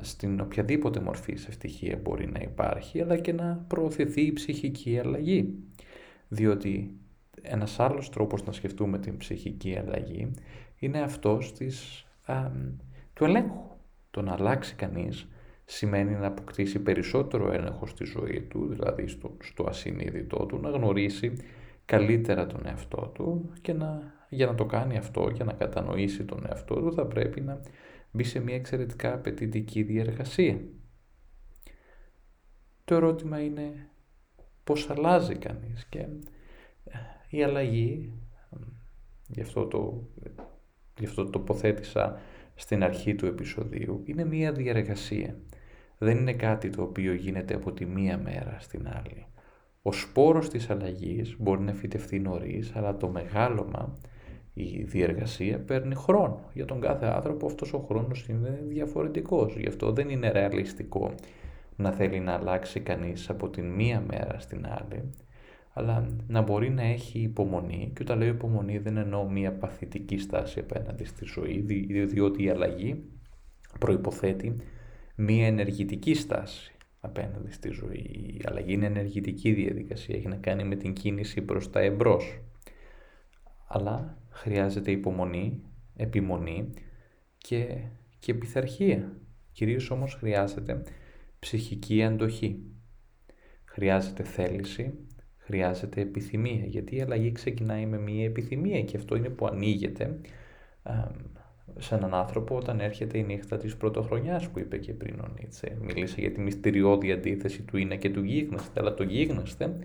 στην 0.00 0.40
οποιαδήποτε 0.40 1.00
μορφή 1.00 1.36
σε 1.36 1.48
ευτυχία 1.48 1.96
μπορεί 2.02 2.30
να 2.30 2.40
υπάρχει, 2.42 3.00
αλλά 3.00 3.16
και 3.18 3.32
να 3.32 3.64
προωθηθεί 3.68 4.20
η 4.20 4.32
ψυχική 4.32 4.98
αλλαγή. 4.98 5.54
Διότι 6.28 6.96
ένας 7.42 7.80
άλλος 7.80 8.10
τρόπος 8.10 8.44
να 8.44 8.52
σκεφτούμε 8.52 8.98
την 8.98 9.16
ψυχική 9.16 9.76
αλλαγή 9.76 10.30
είναι 10.78 11.00
αυτός 11.00 11.52
της, 11.52 12.06
του 13.14 13.24
ελέγχου. 13.24 13.70
Το 14.10 14.22
να 14.22 14.32
αλλάξει 14.32 14.74
κανείς 14.74 15.28
σημαίνει 15.64 16.14
να 16.14 16.26
αποκτήσει 16.26 16.78
περισσότερο 16.78 17.52
έλεγχο 17.52 17.86
στη 17.86 18.04
ζωή 18.04 18.42
του, 18.42 18.66
δηλαδή 18.66 19.06
στο, 19.06 19.36
στο 19.42 19.64
ασυνείδητό 19.68 20.46
του, 20.46 20.58
να 20.58 20.70
γνωρίσει 20.70 21.32
καλύτερα 21.84 22.46
τον 22.46 22.66
εαυτό 22.66 23.10
του 23.14 23.52
και 23.60 23.72
να, 23.72 24.14
για 24.28 24.46
να 24.46 24.54
το 24.54 24.66
κάνει 24.66 24.96
αυτό, 24.96 25.28
για 25.28 25.44
να 25.44 25.52
κατανοήσει 25.52 26.24
τον 26.24 26.46
εαυτό 26.48 26.74
του, 26.74 26.92
θα 26.92 27.06
πρέπει 27.06 27.40
να 27.40 27.60
μπει 28.10 28.24
σε 28.24 28.40
μια 28.40 28.54
εξαιρετικά 28.54 29.14
απαιτητική 29.14 29.82
διεργασία. 29.82 30.60
Το 32.84 32.94
ερώτημα 32.94 33.40
είναι 33.40 33.88
πώς 34.64 34.90
αλλάζει 34.90 35.34
κανείς 35.34 35.84
και 35.84 35.98
ε, 35.98 36.98
η 37.28 37.42
αλλαγή, 37.42 38.12
γι' 39.28 39.40
αυτό 39.40 39.66
το, 39.66 40.08
γι 40.98 41.04
αυτό 41.04 41.24
το 41.24 41.30
τοποθέτησα 41.30 42.20
στην 42.62 42.84
αρχή 42.84 43.14
του 43.14 43.26
επεισοδίου, 43.26 44.02
είναι 44.04 44.24
μια 44.24 44.52
διεργασία. 44.52 45.36
Δεν 45.98 46.16
είναι 46.16 46.32
κάτι 46.32 46.70
το 46.70 46.82
οποίο 46.82 47.14
γίνεται 47.14 47.54
από 47.54 47.72
τη 47.72 47.86
μία 47.86 48.18
μέρα 48.18 48.56
στην 48.60 48.88
άλλη. 48.88 49.26
Ο 49.82 49.92
σπόρος 49.92 50.48
της 50.48 50.70
αλλαγής 50.70 51.36
μπορεί 51.38 51.60
να 51.60 51.72
φυτευτεί 51.72 52.18
νωρίς, 52.18 52.72
αλλά 52.74 52.96
το 52.96 53.08
μεγάλωμα 53.08 53.94
η 54.54 54.82
διεργασία 54.82 55.58
παίρνει 55.58 55.94
χρόνο. 55.94 56.50
Για 56.52 56.64
τον 56.64 56.80
κάθε 56.80 57.06
άνθρωπο 57.06 57.46
αυτός 57.46 57.72
ο 57.72 57.78
χρόνος 57.78 58.28
είναι 58.28 58.62
διαφορετικός. 58.68 59.56
Γι' 59.56 59.68
αυτό 59.68 59.92
δεν 59.92 60.08
είναι 60.08 60.30
ρεαλιστικό 60.30 61.14
να 61.76 61.90
θέλει 61.90 62.20
να 62.20 62.32
αλλάξει 62.32 62.80
κανείς 62.80 63.30
από 63.30 63.48
την 63.48 63.64
μία 63.64 64.02
μέρα 64.06 64.38
στην 64.38 64.66
άλλη, 64.66 65.10
αλλά 65.72 66.16
να 66.26 66.40
μπορεί 66.40 66.70
να 66.70 66.82
έχει 66.82 67.18
υπομονή. 67.18 67.92
Και 67.94 68.02
όταν 68.02 68.18
λέω 68.18 68.28
υπομονή 68.28 68.78
δεν 68.78 68.96
εννοώ 68.96 69.28
μία 69.28 69.52
παθητική 69.52 70.18
στάση 70.18 70.60
απέναντι 70.60 71.04
στη 71.04 71.24
ζωή, 71.24 71.60
διότι 72.04 72.42
η 72.42 72.48
αλλαγή 72.48 73.04
προϋποθέτει 73.78 74.56
μία 75.16 75.46
ενεργητική 75.46 76.14
στάση 76.14 76.72
απέναντι 77.00 77.52
στη 77.52 77.70
ζωή. 77.70 78.34
Η 78.38 78.40
αλλαγή 78.44 78.72
είναι 78.72 78.86
ενεργητική 78.86 79.52
διαδικασία, 79.52 80.16
έχει 80.16 80.28
να 80.28 80.36
κάνει 80.36 80.64
με 80.64 80.76
την 80.76 80.92
κίνηση 80.92 81.42
προς 81.42 81.70
τα 81.70 81.80
εμπρός. 81.80 82.40
Αλλά 83.68 84.18
χρειάζεται 84.30 84.90
υπομονή, 84.90 85.62
επιμονή 85.96 86.70
και, 87.38 87.78
και 88.18 88.34
πειθαρχία. 88.34 89.16
Κυρίως 89.52 89.90
όμως 89.90 90.14
χρειάζεται 90.14 90.82
ψυχική 91.38 92.02
αντοχή. 92.02 92.62
Χρειάζεται 93.64 94.22
θέληση, 94.22 94.94
χρειάζεται 95.52 96.00
επιθυμία, 96.00 96.64
γιατί 96.64 96.96
η 96.96 97.00
αλλαγή 97.00 97.32
ξεκινάει 97.32 97.86
με 97.86 97.98
μία 97.98 98.24
επιθυμία 98.24 98.82
και 98.82 98.96
αυτό 98.96 99.16
είναι 99.16 99.28
που 99.28 99.46
ανοίγεται 99.46 100.18
σε 101.78 101.94
έναν 101.94 102.14
άνθρωπο 102.14 102.56
όταν 102.56 102.80
έρχεται 102.80 103.18
η 103.18 103.22
νύχτα 103.22 103.56
της 103.56 103.76
πρωτοχρονιάς 103.76 104.48
που 104.48 104.58
είπε 104.58 104.78
και 104.78 104.92
πριν 104.92 105.20
ο 105.20 105.28
Νίτσε. 105.38 105.76
Μίλησε 105.80 106.20
για 106.20 106.32
τη 106.32 106.40
μυστηριώδη 106.40 107.12
αντίθεση 107.12 107.62
του 107.62 107.76
είναι 107.76 107.96
και 107.96 108.10
του 108.10 108.24
γίγνεσθε, 108.24 108.80
αλλά 108.80 108.94
το 108.94 109.02
γίγνεσθε 109.02 109.76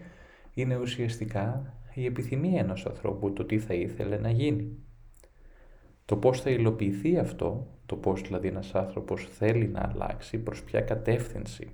είναι 0.53 0.77
ουσιαστικά 0.77 1.73
η 1.93 2.05
επιθυμία 2.05 2.59
ενός 2.59 2.85
ανθρώπου, 2.85 3.33
το 3.33 3.45
τι 3.45 3.59
θα 3.59 3.73
ήθελε 3.73 4.17
να 4.17 4.29
γίνει. 4.29 4.77
Το 6.05 6.17
πώς 6.17 6.41
θα 6.41 6.49
υλοποιηθεί 6.49 7.17
αυτό, 7.17 7.67
το 7.85 7.95
πώς 7.95 8.21
δηλαδή 8.21 8.47
ένας 8.47 8.75
άνθρωπος 8.75 9.27
θέλει 9.31 9.67
να 9.67 9.91
αλλάξει, 9.93 10.37
προς 10.37 10.63
ποια 10.63 10.81
κατεύθυνση 10.81 11.67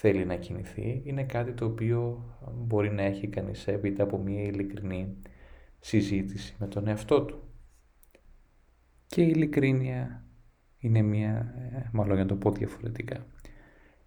θέλει 0.00 0.24
να 0.24 0.36
κινηθεί, 0.36 1.02
είναι 1.04 1.24
κάτι 1.24 1.52
το 1.52 1.64
οποίο 1.64 2.24
μπορεί 2.54 2.90
να 2.90 3.02
έχει 3.02 3.26
κανείς 3.26 3.66
έπειτα 3.66 4.02
από 4.02 4.18
μια 4.18 4.42
ειλικρινή 4.42 5.16
συζήτηση 5.80 6.54
με 6.58 6.66
τον 6.66 6.88
εαυτό 6.88 7.22
του. 7.22 7.42
Και 9.06 9.22
η 9.22 9.30
ειλικρίνεια 9.34 10.24
είναι 10.78 11.02
μια, 11.02 11.54
ε, 11.74 11.88
μάλλον 11.92 12.14
για 12.14 12.22
να 12.22 12.28
το 12.28 12.36
πω 12.36 12.50
διαφορετικά, 12.50 13.26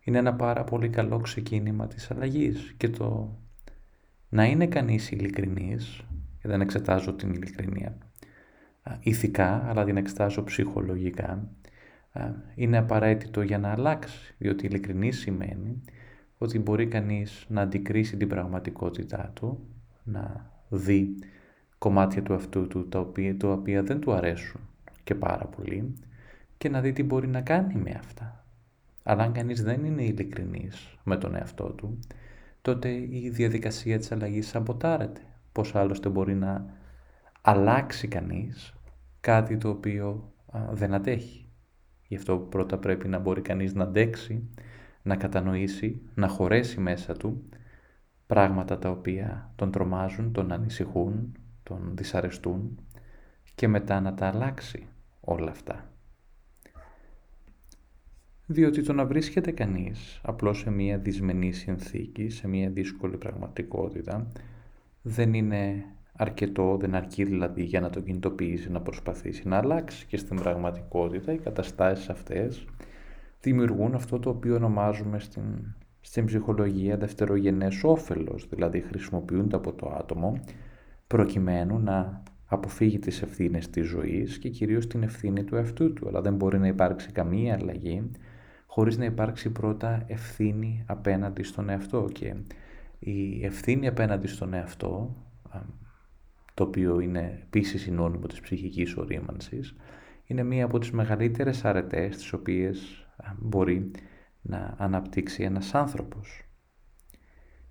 είναι 0.04 0.18
ένα 0.18 0.36
πάρα 0.36 0.64
πολύ 0.64 0.90
καλό 0.90 1.20
ξεκίνημα 1.20 1.88
της 1.88 2.12
αλλαγής 2.12 2.74
και 2.78 2.90
το 2.90 3.38
να 4.30 4.46
είναι 4.46 4.68
κανείς 4.68 5.12
ειλικρινής, 5.12 6.06
και 6.42 6.48
δεν 6.48 6.62
εξετάζω 6.62 7.14
την 7.14 7.30
ειλικρινία 7.30 7.98
ηθικά, 9.00 9.70
αλλά 9.70 9.84
την 9.84 9.98
εξετάζω 9.98 10.44
ψυχολογικά, 10.44 11.50
είναι 12.56 12.78
απαραίτητο 12.78 13.42
για 13.42 13.58
να 13.58 13.72
αλλάξει, 13.72 14.36
διότι 14.38 14.66
ειλικρινής 14.66 15.20
σημαίνει 15.20 15.82
ότι 16.38 16.60
μπορεί 16.60 16.88
κανείς 16.88 17.46
να 17.50 17.62
αντικρίσει 17.62 18.18
την 18.18 18.28
πραγματικότητά 18.28 19.32
του, 19.34 19.68
να 20.04 20.52
δει 20.70 21.16
κομμάτια 21.78 22.24
του 22.24 22.34
αυτού 22.34 22.68
του 22.68 22.88
τα 22.88 23.00
οποία, 23.00 23.38
τα 23.38 23.52
οποία 23.52 23.84
δεν 23.84 24.00
του 24.00 24.14
αρέσουν 24.14 24.62
και 25.04 25.16
πάρα 25.16 25.46
πολύ 25.46 25.94
και 26.58 26.70
να 26.70 26.82
δει 26.82 26.94
τι 26.94 27.04
μπορεί 27.04 27.28
να 27.28 27.42
κάνει 27.42 27.76
με 27.76 27.92
αυτά. 28.00 28.46
Αλλά 29.04 29.24
αν 29.24 29.32
κανείς 29.32 29.64
δεν 29.64 29.86
είναι 29.86 30.04
ειλικρινής 30.04 30.98
με 31.04 31.18
τον 31.18 31.36
εαυτό 31.36 31.64
του, 31.64 32.00
τότε 32.62 32.90
η 32.90 33.30
διαδικασία 33.34 33.98
της 33.98 34.12
αλλαγής 34.12 34.48
σαμποτάρεται. 34.48 35.22
Πώς 35.52 35.76
άλλωστε 35.76 36.10
μπορεί 36.10 36.36
να 36.36 36.66
αλλάξει 37.42 38.08
κανείς 38.08 38.74
κάτι 39.20 39.58
το 39.58 39.70
οποίο 39.70 40.34
δεν 40.72 40.94
αντέχει. 40.94 41.41
Γι' 42.12 42.18
αυτό 42.18 42.38
πρώτα 42.38 42.78
πρέπει 42.78 43.08
να 43.08 43.20
μπορεί 43.20 43.42
κανείς 43.42 43.74
να 43.74 43.84
αντέξει, 43.84 44.50
να 45.02 45.16
κατανοήσει, 45.16 46.02
να 46.14 46.28
χωρέσει 46.28 46.80
μέσα 46.80 47.14
του 47.14 47.50
πράγματα 48.28 48.80
τα 48.80 48.90
οποία 48.90 49.52
τον 49.56 49.72
τρομάζουν, 49.72 50.32
τον 50.32 50.52
ανησυχούν, 50.52 51.38
τον 51.64 51.92
δυσαρεστούν 51.94 52.80
και 53.56 53.68
μετά 53.68 54.02
να 54.02 54.14
τα 54.14 54.28
αλλάξει 54.28 54.88
όλα 55.22 55.52
αυτά. 55.52 55.92
Διότι 58.46 58.84
το 58.84 58.94
να 58.94 59.06
βρίσκεται 59.06 59.52
κανείς 59.52 60.22
απλώς 60.24 60.60
σε 60.60 60.70
μια 60.70 60.98
δυσμενή 60.98 61.52
συνθήκη, 61.52 62.30
σε 62.30 62.48
μια 62.48 62.70
δύσκολη 62.70 63.18
πραγματικότητα, 63.18 64.32
δεν 65.02 65.34
είναι 65.34 65.86
αρκετό, 66.22 66.78
δεν 66.80 66.96
αρκεί 66.96 67.24
δηλαδή 67.24 67.64
για 67.64 67.80
να 67.80 67.90
το 67.90 68.00
κινητοποιήσει, 68.00 68.72
να 68.72 68.82
προσπαθήσει 68.82 69.48
να 69.48 69.58
αλλάξει 69.58 70.06
και 70.06 70.18
στην 70.18 70.36
πραγματικότητα 70.36 71.34
οι 71.34 71.38
καταστάσεις 71.38 72.10
αυτές 72.10 72.66
δημιουργούν 73.42 73.94
αυτό 73.94 74.20
το 74.20 74.30
οποίο 74.30 74.56
ονομάζουμε 74.56 75.20
στην, 75.20 75.44
στην 76.02 76.26
ψυχολογία 76.26 76.98
δευτερογενές 76.98 77.84
όφελος, 77.84 78.48
δηλαδή 78.50 78.82
χρησιμοποιούνται 78.82 79.56
από 79.56 79.74
το 79.74 79.96
άτομο 80.00 80.40
προκειμένου 81.08 81.80
να 81.80 82.24
αποφύγει 82.46 83.00
τις 83.00 83.22
ευθύνες 83.22 83.70
της 83.70 83.88
ζωής 83.88 84.38
και 84.38 84.50
κυρίως 84.50 84.88
την 84.88 85.04
ευθύνη 85.04 85.44
του 85.44 85.56
εαυτού 85.56 85.94
του, 85.94 86.08
αλλά 86.08 86.22
δεν 86.22 86.36
μπορεί 86.36 86.60
να 86.60 86.68
υπάρξει 86.68 87.12
καμία 87.12 87.54
αλλαγή 87.54 88.12
χωρίς 88.66 88.98
να 88.98 89.06
υπάρξει 89.06 89.50
πρώτα 89.50 90.04
ευθύνη 90.08 90.84
απέναντι 90.88 91.44
στον 91.44 91.70
εαυτό. 91.70 92.08
Και 92.12 92.36
η 93.00 93.46
ευθύνη 93.46 93.88
απέναντι 93.88 94.28
στον 94.28 94.54
εαυτό, 94.54 95.16
το 96.62 96.68
οποίο 96.68 97.00
είναι 97.00 97.40
επίσης 97.44 97.82
συνώνυμο 97.82 98.28
της 98.28 98.40
ψυχικής 98.40 98.98
ορίμανσης, 98.98 99.76
είναι 100.26 100.44
μία 100.44 100.66
από 100.66 100.80
τις 100.80 100.92
μεγαλύτερες 100.92 101.66
αρετές 101.66 102.18
τις 102.18 102.34
οποίες 102.34 103.08
μπορεί 103.40 103.92
να 104.42 104.76
αναπτύξει 104.78 105.44
ένας 105.44 105.74
άνθρωπος. 105.74 106.44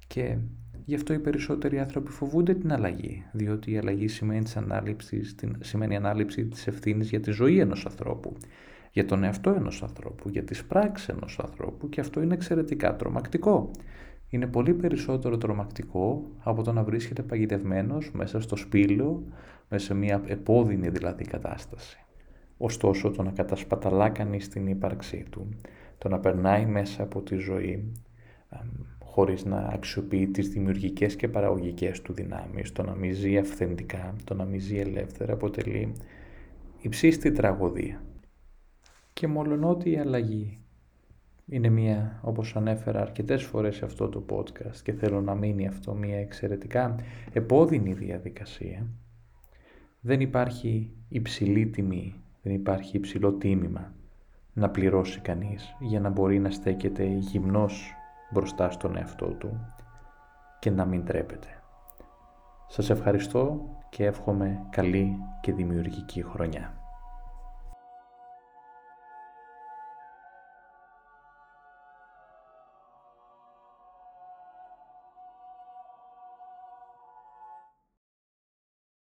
Και 0.07 0.39
γι' 0.85 0.95
αυτό 0.95 1.13
οι 1.13 1.19
περισσότεροι 1.19 1.79
άνθρωποι 1.79 2.11
φοβούνται 2.11 2.55
την 2.55 2.73
αλλαγή, 2.73 3.25
διότι 3.33 3.71
η 3.71 3.79
αλλαγή 3.79 4.09
σημαίνει, 4.09 4.45
της 4.97 5.35
σημαίνει 5.61 5.97
ανάληψη 5.97 6.47
της 6.47 6.67
ευθύνης 6.67 7.09
για 7.09 7.21
τη 7.21 7.31
ζωή 7.31 7.59
ενός 7.59 7.87
ανθρώπου 7.87 8.37
για 8.93 9.05
τον 9.05 9.25
εαυτό 9.25 9.51
ενός 9.51 9.83
ανθρώπου, 9.83 10.29
για 10.29 10.45
τις 10.45 10.65
πράξεις 10.65 11.09
ενός 11.09 11.39
ανθρώπου 11.39 11.89
και 11.89 12.01
αυτό 12.01 12.23
είναι 12.23 12.35
εξαιρετικά 12.35 12.97
τρομακτικό. 12.97 13.71
Είναι 14.31 14.47
πολύ 14.47 14.75
περισσότερο 14.75 15.37
τρομακτικό 15.37 16.31
από 16.39 16.63
το 16.63 16.73
να 16.73 16.85
βρίσκεται 16.85 17.23
παγιδευμένος 17.23 18.11
μέσα 18.13 18.41
στο 18.41 18.57
σπήλαιο, 18.57 19.23
μέσα 19.69 19.85
σε 19.85 19.95
μια 19.95 20.23
επώδυνη 20.27 20.89
δηλαδή 20.89 21.25
κατάσταση. 21.25 21.99
Ωστόσο 22.57 23.11
το 23.11 23.23
να 23.23 23.31
κατασπαταλά 23.31 24.09
κανείς 24.09 24.49
την 24.49 24.67
ύπαρξή 24.67 25.25
του 25.31 25.49
το 25.99 26.09
να 26.09 26.19
περνάει 26.19 26.67
μέσα 26.67 27.03
από 27.03 27.23
τη 27.23 27.37
ζωή 27.37 27.93
χωρίς 29.05 29.45
να 29.45 29.59
αξιοποιεί 29.59 30.27
τις 30.27 30.49
δημιουργικές 30.49 31.17
και 31.17 31.29
παραγωγικές 31.29 32.03
του 32.03 32.13
δυνάμεις, 32.13 32.73
το 32.73 32.83
να 32.83 32.95
μην 32.95 33.15
ζει 33.15 33.39
αυθεντικά, 33.39 34.15
το 34.25 34.35
να 34.35 34.45
μην 34.45 34.61
ζει 34.61 34.79
ελεύθερα, 34.79 35.33
αποτελεί 35.33 35.93
υψίστη 36.81 37.33
τραγωδία. 37.33 38.03
Και 39.13 39.27
μολονότι 39.27 39.91
η 39.91 39.99
αλλαγή 39.99 40.61
είναι 41.51 41.69
μια, 41.69 42.21
όπως 42.23 42.57
ανέφερα 42.57 43.01
αρκετές 43.01 43.43
φορές 43.43 43.77
σε 43.77 43.85
αυτό 43.85 44.09
το 44.09 44.25
podcast 44.31 44.77
και 44.83 44.93
θέλω 44.93 45.21
να 45.21 45.35
μείνει 45.35 45.67
αυτό 45.67 45.95
μια 45.95 46.19
εξαιρετικά 46.19 46.97
επώδυνη 47.33 47.93
διαδικασία, 47.93 48.87
δεν 50.01 50.21
υπάρχει 50.21 50.91
υψηλή 51.09 51.67
τιμή, 51.67 52.15
δεν 52.43 52.55
υπάρχει 52.55 52.97
υψηλό 52.97 53.33
τίμημα 53.33 53.93
να 54.53 54.71
πληρώσει 54.71 55.21
κανείς 55.21 55.75
για 55.81 56.01
να 56.01 56.09
μπορεί 56.09 56.39
να 56.39 56.51
στέκεται 56.51 57.05
γυμνός 57.05 57.93
μπροστά 58.33 58.71
στον 58.71 58.97
εαυτό 58.97 59.27
του 59.27 59.61
και 60.59 60.71
να 60.71 60.85
μην 60.85 61.05
τρέπεται. 61.05 61.49
Σας 62.67 62.91
ευχαριστώ 62.91 63.61
και 63.91 64.05
εύχομαι 64.05 64.67
καλή 64.71 65.17
και 65.41 65.53
δημιουργική 65.53 66.23
χρονιά. 66.23 66.80